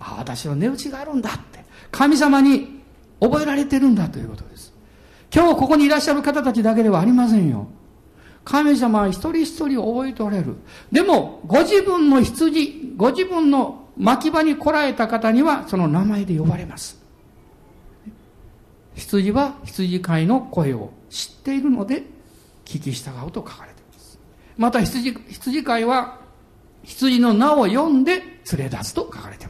[0.00, 1.64] ああ、私は値打ちがあるんだって。
[1.92, 2.80] 神様に
[3.20, 4.72] 覚えられてるんだということです。
[5.32, 7.68] 今日ここにいらっしゃる方たちだけではありませんよ。
[8.44, 10.56] 神様は一人一人覚えておられる。
[10.90, 16.98] でも、ご自分の羊、ご自分の牧場に来られた方には、その名前で呼ばれます。
[18.94, 22.04] 羊は羊飼いの声を知っているので、
[22.64, 24.18] 聞き従うと書かれています。
[24.56, 26.18] また羊、羊飼いは、
[26.82, 28.20] 羊の名を読んで
[28.52, 29.49] 連れ出すと書かれていま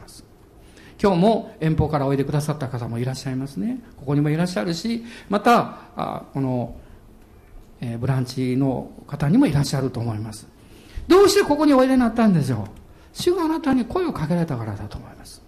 [1.01, 3.79] 今日も遠方からおいでくださった方もいらっしゃいますね。
[3.97, 6.75] ここにもいらっしゃるし、また、あこの、
[7.79, 10.47] えー、ブランチの方にもいらっしゃると思います。
[11.07, 12.59] どうしてここにおいでになったんでしょう？
[13.13, 15.41] 主があなたに声をかけられたからだと思います。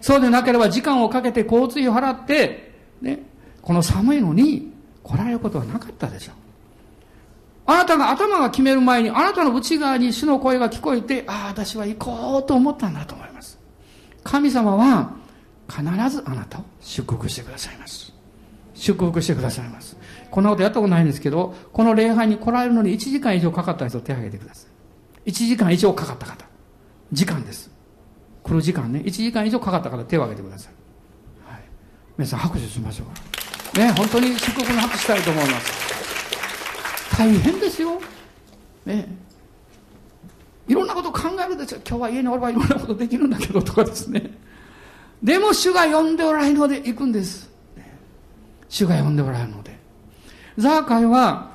[0.00, 3.22] そうでなければ時間をかけて交通費を払って、ね、
[3.60, 6.34] この寒いのに来られることはなかったでしょう。
[7.66, 13.14] あなたが頭が決める前に、あなたの内側に主の声が聞こえて、ああ、私は行こうと思ったんだと。
[14.24, 15.12] 神様は
[15.68, 18.12] 必ずあなたを祝福してくださいます。
[18.74, 19.96] 祝福してくださいます。
[20.30, 24.66] こんなことやったことないんですけど、この礼拝に来られるのに1時間以上かかった人手を挙げてくださ
[25.24, 25.30] い。
[25.30, 26.44] 1時間以上かかった方。
[27.12, 27.70] 時間です。
[28.42, 29.00] 来る時間ね。
[29.00, 30.72] 1時間以上かかった方手を挙げてください。
[31.50, 31.62] はい。
[32.18, 33.80] 皆さん拍手しましょうか。
[33.80, 37.16] ね、本当に祝福の拍手したいと思います。
[37.16, 38.00] 大変ですよ。
[38.84, 39.06] ね。
[40.68, 41.78] いろんなこと考えるでしょ。
[41.78, 44.30] 今日は家におればいろんなことできるんだけどとかですね。
[45.22, 47.50] でも主が呼んでおられるので行くんです。
[48.68, 49.78] 主が呼んでおられるので。
[50.56, 51.52] ザーカイは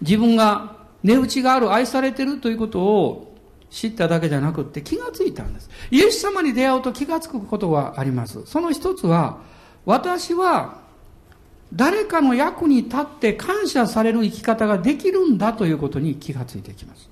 [0.00, 3.36] 自分が値打ちがある、愛されてるということを
[3.70, 5.70] 知っただけじゃなくって気がついたんです。
[5.90, 8.44] イエス様に出会うと気がつくことがあります。
[8.46, 9.38] その一つは、
[9.84, 10.78] 私は
[11.72, 17.10] 誰かの役に立って感謝される生き方ができるんだということに気がついてきます。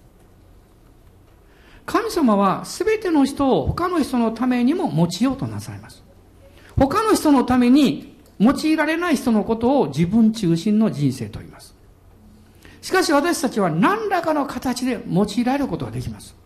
[1.87, 6.03] 神様は全ての人を他の人のためにも用いようとなさいます。
[6.77, 11.75] 他の人のために用いられない人のことを自分中心の人生と言います。
[12.83, 16.37] しかし私たちは何らかの形で用いられることができます。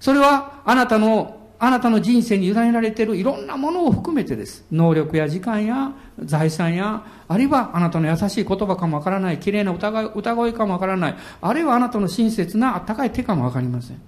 [0.00, 4.64] それはあなたのあなたの人生に委ねられているいろんなものを含めてです。
[4.70, 14.00] 能力や時間や財産や、あるいはあなたの優しい言葉かもわからない、綺麗な歌歌声かもわからない、あるいはあなたの親切なあったかい手かもわかりません。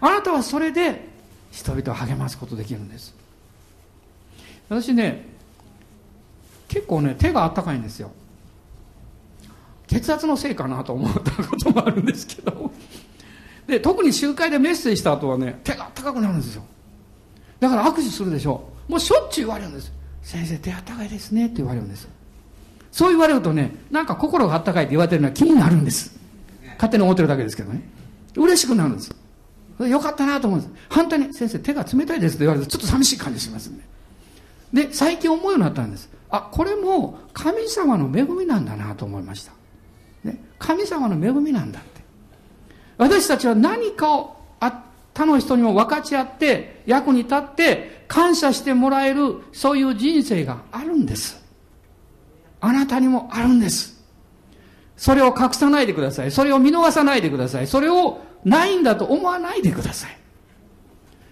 [0.00, 1.08] あなたはそれで
[1.50, 3.14] 人々を励ますことできるんです。
[4.68, 5.26] 私ね、
[6.68, 8.10] 結構ね、手があったかいんですよ。
[9.86, 12.70] 血圧のせいかなと思ったこともあるんですけど。
[13.66, 16.62] で、特に集会でメッセージした後はね、手があったかくなるんですよ。
[17.60, 22.08] だから握手するでしょうもうしょっちゅう言われるんです先生手あったかいですねって言われるんです
[22.92, 26.18] そう言われるとねなんか心があったかいって言われてるのは気になるんです
[26.74, 27.82] 勝手に思ってるだけですけどね
[28.36, 29.14] 嬉しくなるんです
[29.86, 33.80] よかったなと思うんです反対に先生手が冷たいですって言われるとちょっと寂しい感じしますね
[34.72, 39.52] で最近思うようになったんですあこれも神様の恵みなんだなと思いました、
[40.24, 42.02] ね、神様の恵みなんだって
[42.96, 44.88] 私たちは何かをあ
[45.18, 51.44] 他の人にも分かち合って、役に立って、感謝してもらえる、そういう人生があるんです。
[52.60, 54.00] あなたにもあるんです。
[54.96, 56.30] それを隠さないでください。
[56.30, 57.66] それを見逃さないでください。
[57.66, 60.16] それをないんだと思わないでください。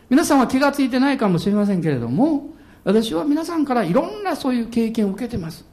[0.09, 2.51] 皆さんは気がついてないかもしれませんけれども、
[2.85, 5.65] 私は皆さんからいろんなそういう経験を受けてます。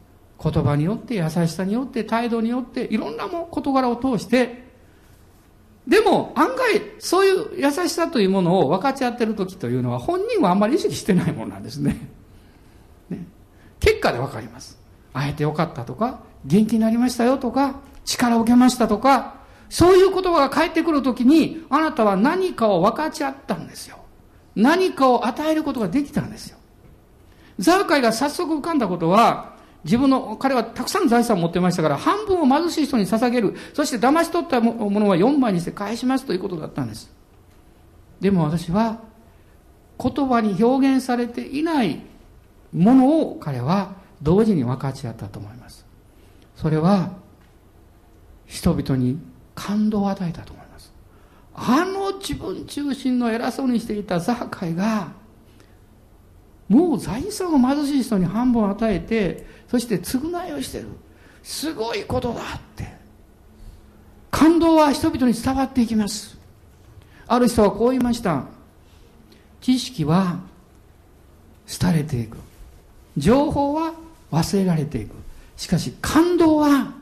[0.41, 4.63] 言葉によって、優しさによって、態度によって、いろんなも事柄を通して、
[5.87, 11.97] でも案外そういう優しさというものを分かち合ってる時というのは本人はあんまり意識してないものなんですね。
[13.09, 13.25] ね
[13.79, 14.79] 結果で分かります。
[15.11, 19.42] 会えてよかったとか、元気になりましたよとか、力を受けましたとか、
[19.73, 23.97] そういう言葉が返ってくるときに、あなたは何かを分かち合ったんですよ。
[24.55, 26.59] 何かを与えることができたんですよ。
[27.57, 33.55] ザーカイが早速浮かんだことは、自分の、彼はたくさん財産を持ってましたから、半分を貧しい人に捧げる。
[33.73, 37.11] そして騙し取ったものは4倍にして返しますということだったんです。
[38.19, 38.99] でも私は、
[39.99, 41.99] 言葉に表現されていない
[42.71, 45.83] ものを彼は同時に分かち合ったと思います。
[46.55, 47.13] それは、
[48.45, 50.93] 人々に感動を与えたと思います。
[51.55, 55.11] あの自分中心の偉そうにしていたザーカイが、
[56.67, 60.87] もう財産を貧しい人に半分与えて、そして償いをしてる。
[61.43, 62.93] すごいことだって。
[64.31, 66.37] 感動は人々に伝わっていきます。
[67.27, 68.45] ある人はこう言いました。
[69.61, 70.39] 知識は
[71.81, 72.37] 廃れていく。
[73.15, 73.93] 情報は
[74.31, 75.13] 忘れられていく。
[75.55, 76.93] しかし感動は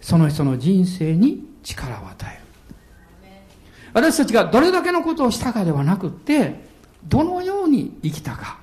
[0.00, 2.42] その人の人生に力を与える。
[3.94, 6.60] 私たちがどれだけのことをしたかではなくって、
[7.04, 8.58] どのように生きたか。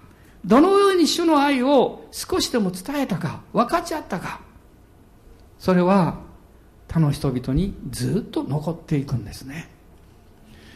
[0.45, 4.39] どのように主の愛を少しでも伝えたか、分かち合ったか、
[5.59, 6.17] それは
[6.87, 9.69] 他の人々にずっと残っていくんですね。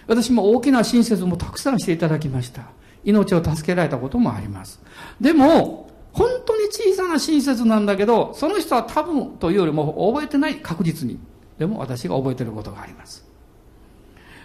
[0.05, 2.63] 私も大きな親切もたくさんしていただきました。
[3.05, 4.81] 命を助けられたこともあります。
[5.19, 11.17] でも、本当に小さな親切なんだけど、その人は多分というよりも覚えてない確実に。
[11.63, 13.25] でも私が覚えてることがあります。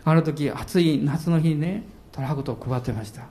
[0.04, 3.22] あの時暑い夏の日にねトラクトを配ってました。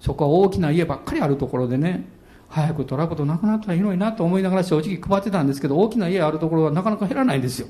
[0.00, 2.04] そこは大きな家ばっかりあるところでね
[2.48, 7.68] 早くトラクトなくなったらいいのになと思いながら正直配ってたんですけど大きな家あるところはなかなか減らないんですよ。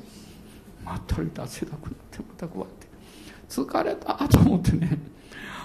[0.83, 2.87] まったりと汗だくなってまた配って。
[3.51, 4.99] 疲れたと思ってね。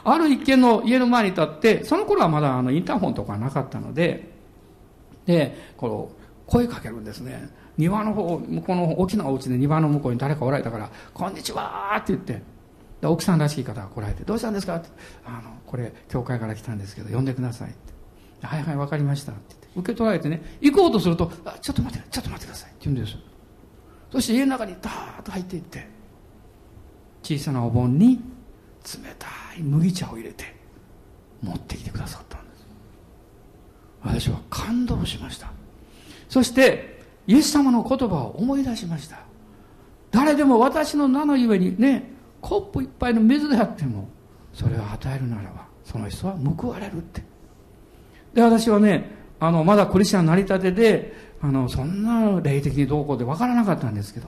[0.04, 4.34] ある一軒の家の前に立ってその頃はまだあのインターホンとかなかったので
[5.26, 6.10] でこの
[6.46, 7.63] 声かけるんですね。
[7.78, 12.42] 庭の方向こうの大きなお家で庭の向こうに誰かおられたから「こんにちは」って言って
[13.02, 14.90] で奥さんらしい方が来られて「どうしたんですか?」って
[15.26, 17.78] 「あのこれ教会から来たんですけど呼んでください」って
[18.46, 23.18] 「はいはい分かりました」って言って受け取られてね行こうとすると「あちょっと待ってちょっと待ってください」って言うんです
[24.12, 25.88] そして家の中にダーッと入っていって
[27.24, 28.22] 小さなお盆に冷
[29.18, 30.56] たい麦茶を入れて
[31.42, 32.68] 持ってきてくださったんです。
[34.02, 35.52] 私は感動しました。
[36.30, 36.93] そして
[37.28, 39.20] イエス様の言葉を思い出しました。
[40.12, 42.12] 誰でも私の名のゆえにね
[42.42, 44.08] コップ一杯の水であっても
[44.54, 47.24] それを与えるならばその人は報われるって。
[48.34, 54.28] で私はねあのまだクリスチャンなりたてであのそんな霊的にどうこうで分からなかったんですけど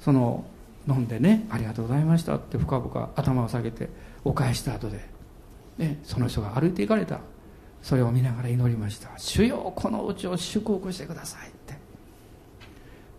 [0.00, 0.44] その
[0.88, 3.88] 飲んでねありがとうございましたって深々頭を下げて
[4.24, 5.00] お返した後で、
[5.78, 7.20] ね、その人が歩いていかれた。
[7.82, 11.75] それを見ながら祈りました主よこのうちを祝福してくださいって。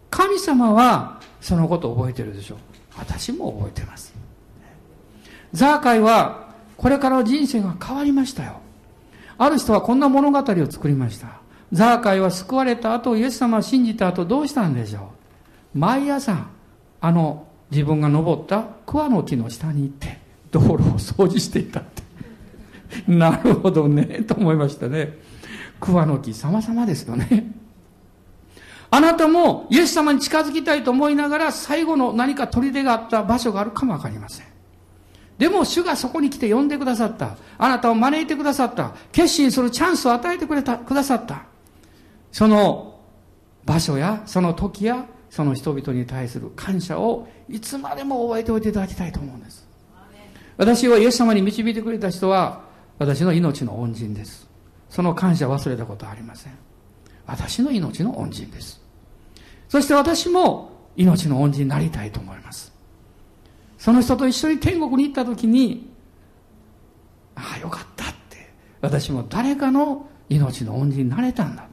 [0.09, 2.57] 神様はそのことを覚えてるでしょう。
[2.97, 4.13] 私も覚えてます。
[5.53, 6.47] ザーカイは
[6.77, 8.61] これから人生が変わりましたよ。
[9.37, 11.39] ある人はこんな物語を作りました。
[11.71, 15.11] ザーカイは救われた後イエス様を信じた後どうしたんでしょ
[15.75, 15.79] う。
[15.79, 16.47] 毎朝
[17.01, 20.19] あの自分が登った桑の木の下に行って
[20.51, 22.03] 道路を掃除していたって。
[23.07, 25.17] なるほどねと思いましたね。
[25.79, 27.56] 桑の木様々ですよね。
[28.89, 34.47] あなたもイエス様に近づきたいと思いながら最後の何か砦があった場所があるかもわかりません。
[35.37, 37.37] でも主がそこに来て呼んでくださった。
[37.57, 38.93] あなたを招いてくださった。
[39.11, 41.43] 決心するチャンスを与えてくれた、くださった。
[42.31, 42.99] その
[43.65, 49.67] 場所やその時やその人々に対する感謝をいつまでも覚えておいていただきたいと思うんです。
[50.55, 52.61] 私をイエス様に導いてくれた人は
[52.97, 54.47] 私の命の恩人です。
[54.89, 56.66] その感謝忘れたことはありません。
[57.27, 58.81] 私の命の恩人です。
[59.69, 62.73] そして私も命の恩人になりたいと思います。
[63.77, 65.91] その人と一緒に天国に行った時に、
[67.35, 68.49] ああ、よかったって。
[68.81, 71.67] 私も誰かの命の恩人になれたんだ。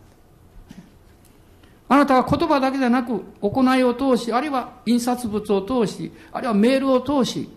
[1.88, 7.48] あなたは言葉だけでなく、行いを通し、あるいは印刷物を通し、あるいはメールを通し、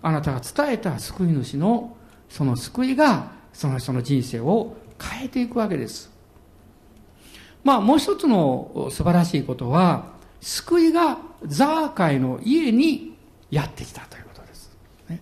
[0.00, 1.96] あなたが伝えた救い主の
[2.28, 6.11] その救いが、その人の人生を変えていくわけです。
[7.64, 10.06] まあ、もう一つの素晴らしいことは、
[10.40, 13.16] 救いがザーカイの家に
[13.50, 14.70] やってきたということです。
[15.08, 15.20] ね、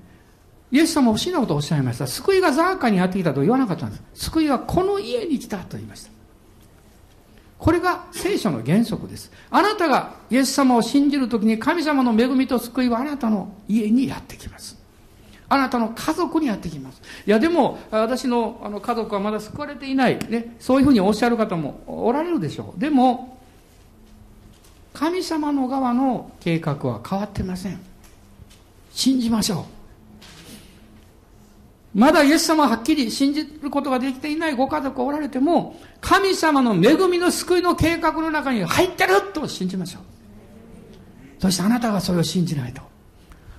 [0.72, 2.06] イエス様は不思議なことをおっしゃいました。
[2.06, 4.02] 救いがザーカイにやってきたと言わなかったんです。
[4.30, 6.10] 救いはこの家に来たと言いました。
[7.58, 9.30] これが聖書の原則です。
[9.50, 14.79] あなたがイエス様を信じるときに神様の恵みと救いはあなたの家にやってきます。
[15.52, 17.02] あなたの家族にやってきます。
[17.26, 20.16] いや、でも、私のあの家族はまだ救われていない。
[20.28, 22.80] ね、そういうふうにおっしゃる方もおられるでしょう。
[22.80, 23.36] でも、
[24.94, 27.80] 神様の側の計画は変わってません。
[28.92, 29.66] 信じましょ
[31.94, 31.98] う。
[31.98, 40.02] まだイエス様ははっきり信じることができていないご家族がおられても、神様の恵みの救いの計画の中に入ってると信じましょう。
[41.42, 42.82] そしてあなたがそれを信じないと。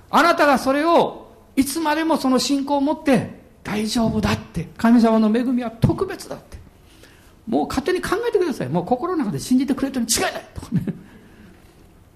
[0.08, 1.21] あなたがそれを
[1.56, 4.68] いつまでもその信仰を持って大丈夫だって。
[4.76, 6.58] 神様の恵みは特別だって。
[7.46, 8.68] もう勝手に考えてください。
[8.68, 10.84] もう心の中で信じてくれてるに違いないとかね。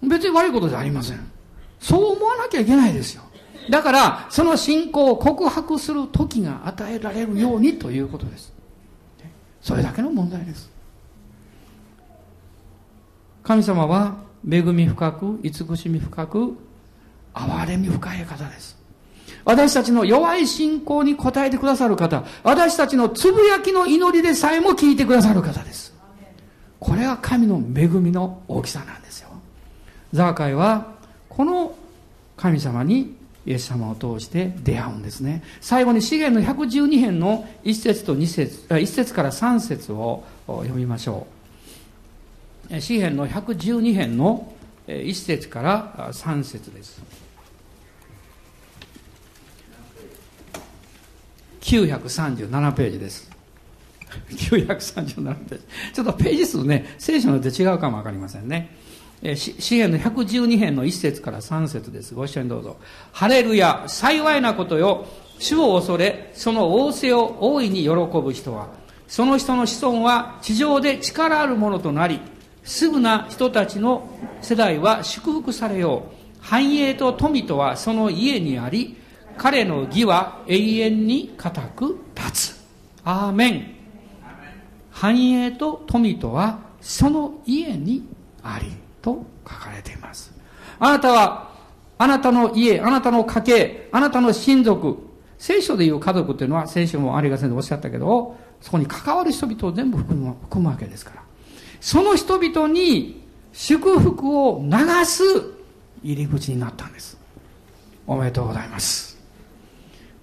[0.02, 1.20] 別に悪いことじゃありません。
[1.80, 3.22] そう思わなきゃいけないですよ。
[3.70, 8.52] だから、その信仰を告白する時が与えられるようにということです。
[9.60, 10.70] それだけの問題です。
[13.42, 14.16] 神様は
[14.48, 16.56] 恵み深く、慈しみ深く、
[17.34, 18.75] 憐れみ深い方です。
[19.46, 25.94] 私たちの弱い信仰に応えてくださる方、私たちのつぶやきの祈りでさえも聞いてくださる方です。
[26.80, 29.28] これは神の恵みの大きさなんですよ。
[30.12, 30.94] ザーカイは、
[31.28, 31.76] この
[32.36, 33.14] 神様に
[33.46, 35.44] イエス様を通して出会うんですね。
[35.60, 41.28] 最後に資源の112編の1節と2節、1節から3節を読みましょ
[42.68, 42.80] う。
[42.80, 44.52] 詩篇の112編の
[44.88, 47.00] 1節から3節です。
[51.66, 53.28] 937ページです。
[54.30, 55.64] 937ページ。
[55.92, 58.76] ちょっとページ数ね、聖書によって違うかもわかりませんね。
[59.34, 62.14] 詩篇の112編の1節から3節です。
[62.14, 62.76] ご一緒にどうぞ。
[63.12, 65.06] ハレルヤ、幸いなことよ。
[65.38, 68.68] 主を恐れ、その仰せを大いに喜ぶ人は、
[69.08, 72.20] その人の子孫は地上で力あるものとなり、
[72.62, 74.08] すぐな人たちの
[74.40, 76.16] 世代は祝福されよう。
[76.40, 78.96] 繁栄と富とはその家にあり、
[79.38, 82.66] 彼の義は永遠に固く立つ。
[83.04, 83.76] アーメン。
[84.90, 88.06] 繁栄と富とはその家に
[88.42, 88.72] あり
[89.02, 90.32] と書かれています。
[90.78, 91.52] あなたは、
[91.98, 94.98] あなたの家、あなたの家系、あなたの親族、
[95.38, 101.22] 聖書でいう家族というのは、聖書もありが先生おっしゃったけど、そこに関わる人々を全部含む含むわけですから。
[101.80, 105.22] その人々に祝福を流す
[106.02, 107.18] 入り口になったんです。
[108.06, 109.05] おめでとうございます。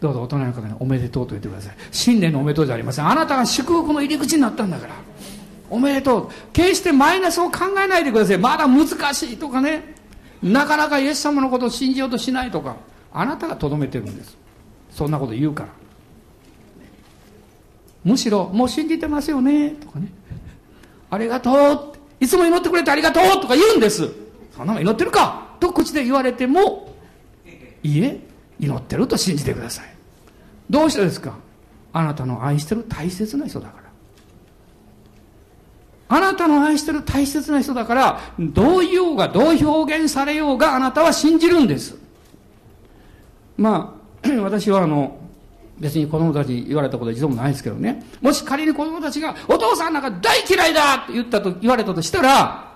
[0.04, 1.76] どうぞ大人の方におめでとうと言ってください。
[1.92, 3.08] 新年のおめでとうじゃありません。
[3.08, 4.96] あなたが祝福の入り口になったんだから。
[5.70, 6.30] おめでとう。
[6.52, 8.38] 決してマイナスを考えないでください。
[8.38, 9.96] まだ難しいとかね。
[10.44, 12.76] なかなかイエス様のことを信じようとしないとか。
[13.14, 14.36] あなたがとどめてるんです。
[14.92, 15.70] そんなこと言うから。
[18.04, 20.10] むしろ、もう信じてますよね、とかね。
[21.10, 21.94] ありがとう。
[22.20, 24.10] いつも祈ってくれてありがとうとか言うんです。
[24.54, 26.94] そんなの祈ってるかと口で言われても、
[27.82, 28.20] いいえ、
[28.60, 29.93] 祈ってると信じてください。
[30.74, 31.36] どうしてですか？
[31.94, 33.84] あなたの愛してる大切な人だから。
[36.10, 41.96] あなたの愛してる大切な人だから、どう言おうが、どう表現されようが、あなたは信じるんです。
[43.58, 45.18] まあ、 私はあの、
[45.80, 48.04] 別に子供たちに言われたことは一度もないですけどね。
[48.22, 52.72] もし仮に子供たちが、お父さんなんか大嫌いだって言ったと、言われたとしたら、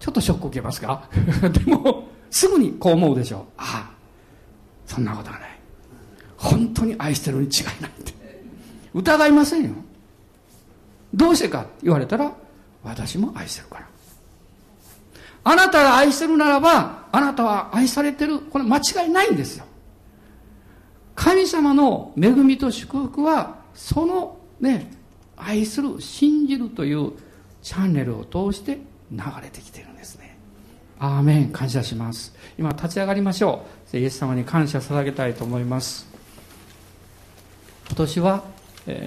[0.00, 1.08] ちょっとショック受けますか？
[1.64, 3.42] でも、すぐにこう思うでしょう。
[3.58, 3.90] ああ、
[4.86, 5.53] そんなことはない。
[6.44, 8.12] 本当に愛してるに違いないって。
[8.92, 9.70] 疑いませんよ。
[11.14, 12.32] どうしてかって言われたら、
[12.82, 13.88] 私も愛してるから。
[15.44, 18.40] あなたが愛してるならば、あなたは愛されてる。
[18.40, 19.64] これ間違いないんですよ。
[21.14, 24.92] 神様の恵みと祝福は、そのね、
[25.36, 27.12] 愛する、信じるという
[27.62, 28.78] チャンネルを通して
[29.10, 30.36] 流れてきてるんですね。
[30.98, 32.34] アーメン、感謝します。
[32.58, 33.96] 今立ち上がりましょう。
[33.96, 36.13] イエス様に感謝捧げたいと思います。
[37.86, 38.44] 今年は、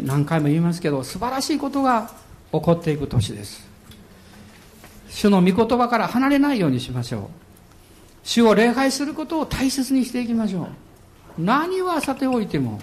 [0.04, 2.12] 何回も言いますけど、素晴らしいことが
[2.52, 3.68] 起こっていく年です。
[5.10, 7.22] 主の御言葉から離れないようにしましょう。
[8.24, 10.68] 主を礼拝することを大切にしていきましょう。
[11.42, 12.80] 何はさておいても、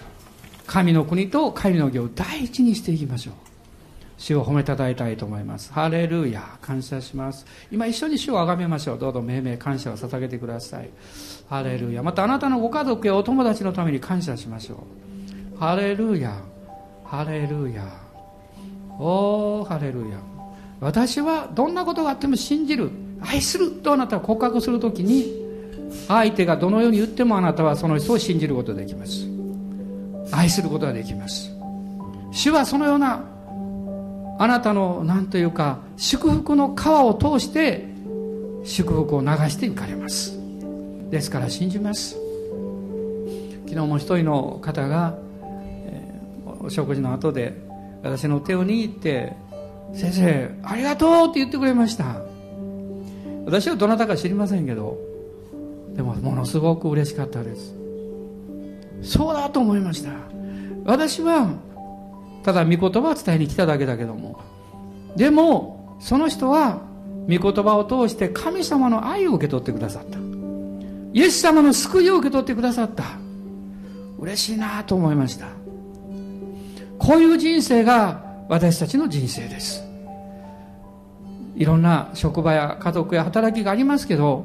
[0.66, 3.34] 神の国と神の業を第一にしていきましょう。
[4.16, 5.72] 主を褒めたたえたいと思います。
[5.72, 6.56] ハレルヤ。
[6.62, 7.44] 感謝します。
[7.70, 8.98] 今一緒に主を崇めましょう。
[8.98, 10.88] どうぞ命名感謝を捧げてください。
[11.48, 12.02] ハレルヤ。
[12.02, 15.13] またあなたのご家族やお友達のために感謝しましょう。
[15.58, 16.34] ハレルヤ。
[17.04, 17.84] ハレルヤ。
[18.98, 20.18] おー、ハレルヤ。
[20.80, 22.90] 私はどんなことがあっても信じる。
[23.20, 25.44] 愛するとあなたは告白するときに、
[26.08, 29.26] 相手がどのように言ってもあなたはその人を信じることができます。
[30.32, 31.50] 愛することができます。
[32.32, 33.24] 主はそのような
[34.38, 37.86] あなたの何というか祝福の川を通して
[38.64, 40.36] 祝福を流していかれます
[41.10, 42.16] ですから信じます
[43.66, 45.16] 昨日も一人の方が、
[46.68, 47.54] 食事の後で
[48.02, 49.34] 私の手を握って
[49.94, 52.16] 「先生ありがとう」って言ってくれました。
[53.46, 54.98] 私はどなたか知りませんけど
[55.94, 57.74] でもものすごく嬉しかったです。
[59.02, 60.10] そうだと思いました。
[60.84, 61.50] 私は
[62.42, 64.38] ただ御言葉を伝えに来ただけだけども。
[65.16, 66.80] でもその人は
[67.28, 70.18] 御言葉を通して神様の愛を受け取ってくださった。
[71.12, 73.04] イエス様の救いを受け取ってくださった。
[74.18, 75.46] 嬉しいなと思いました。
[77.04, 79.84] こういう人生が私たちの人生です。
[81.54, 84.44] いろんな職場や家族や働きがありますけど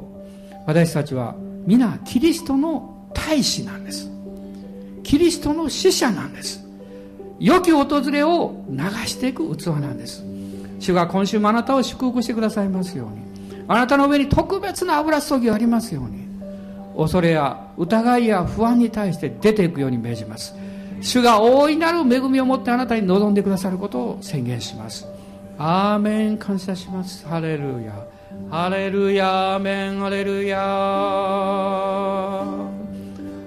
[0.67, 1.35] 私たちは
[1.65, 4.11] 皆キリストの大使なんです。
[5.03, 6.61] キリストの使者なんです。
[7.39, 10.25] 良き訪れを流していく器なんです。
[10.79, 13.63] 主が今週もあなたを祝福してくださいますように。
[13.69, 16.27] あなたの上に特別な油注ぎがありますように。
[16.97, 20.53] 恐れや疑いや不安に対して出ていくように命じます。
[21.01, 25.07] 主が大いなる恵みを持ってあなたに望んでくださることを宣言します。
[25.57, 26.37] アーメン。
[26.37, 27.27] 感謝します。
[27.27, 27.93] ハレルヤ。
[28.49, 29.55] ハレルヤ。
[29.55, 29.99] アメン。
[29.99, 30.57] ハレルヤ。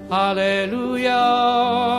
[0.09, 1.92] ハレルヤ。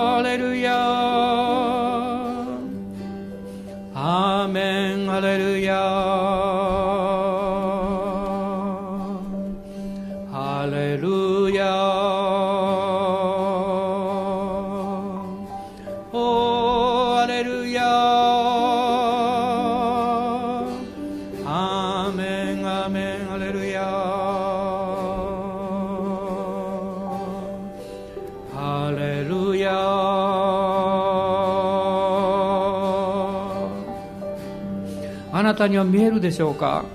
[35.44, 36.86] あなたには見えるでしょうか？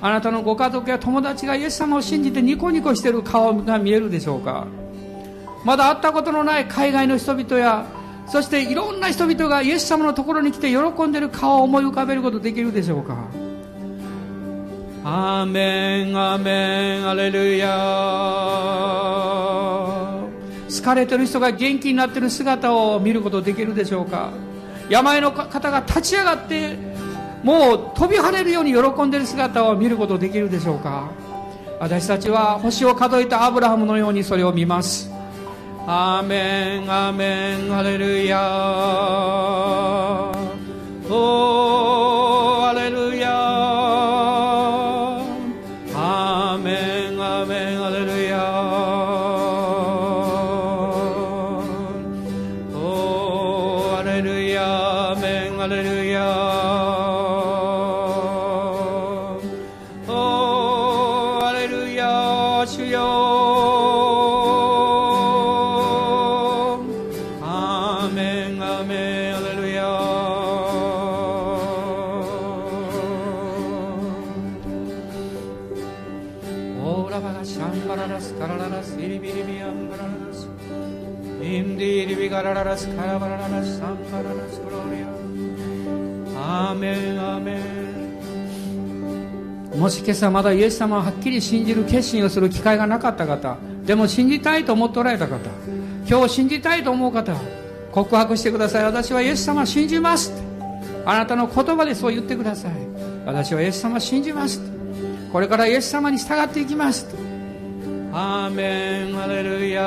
[0.00, 4.66] あなたのご家族や友達がイエス様を信じてニコニコしている顔が見えるでしょうか？
[5.66, 7.84] まだ会ったことのない海外の人々や
[8.26, 13.28] そしていろんな人々がイエス様のところに来て喜んでいる顔を思い浮かべることできるでしょうか？
[15.04, 17.68] アーメンアーメンアレルヤ
[20.70, 24.30] 疲れてる人が元気になっている姿を見ることできるでしょうか？
[24.88, 26.88] 病の方が立ち上がって
[27.42, 31.08] もう飛び跳ねるように喜んでいる姿を見ることできるでしょうか？
[31.80, 35.10] 私たちは星を数えたアブラハムのようにそれを見ます。
[35.86, 38.38] アーメンアーメンアレルヤ。
[41.08, 43.30] おーアレルヤ。
[45.94, 48.36] アーメンアメンアレルヤ。
[52.74, 55.12] おーアレルヤ。
[55.12, 55.99] アーメンアレルヤ。
[89.90, 95.38] し今朝まだイエス様をはっきり信じる決心をする機会がなかった方でも信じたいと思っておられた方
[96.08, 97.34] 今日信じたいと思う方
[97.92, 98.84] 告白してください。
[98.84, 100.32] 私はイエス様を信じます
[101.04, 102.72] あなたの言葉でそう言ってください。
[103.26, 104.60] 私はイエス様を信じます
[105.32, 107.06] これからイエス様に従っていきます
[108.12, 109.82] アーメンアレルヤ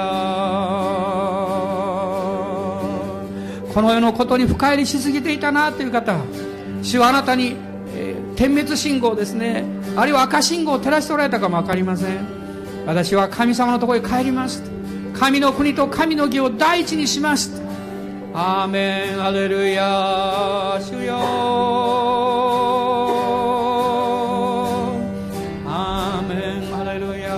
[3.74, 6.16] この世のことに深入りしすぎていたなという方
[6.82, 7.56] 主はあなたに、
[7.96, 9.64] えー点滅信号ですね
[9.96, 12.26] あるいは赤信号を照らしておられたかも分かりません。
[12.86, 14.62] 私は神様のところへ帰ります
[15.14, 17.62] 神の国と神の義を第一にします
[18.34, 19.24] アーメン。
[19.24, 21.18] アレルヤ主よ。
[25.68, 26.36] アーメ
[26.68, 26.76] ン。
[26.76, 27.30] アレルヤ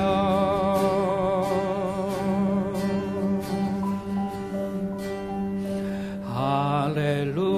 [6.33, 7.54] ハレルヤ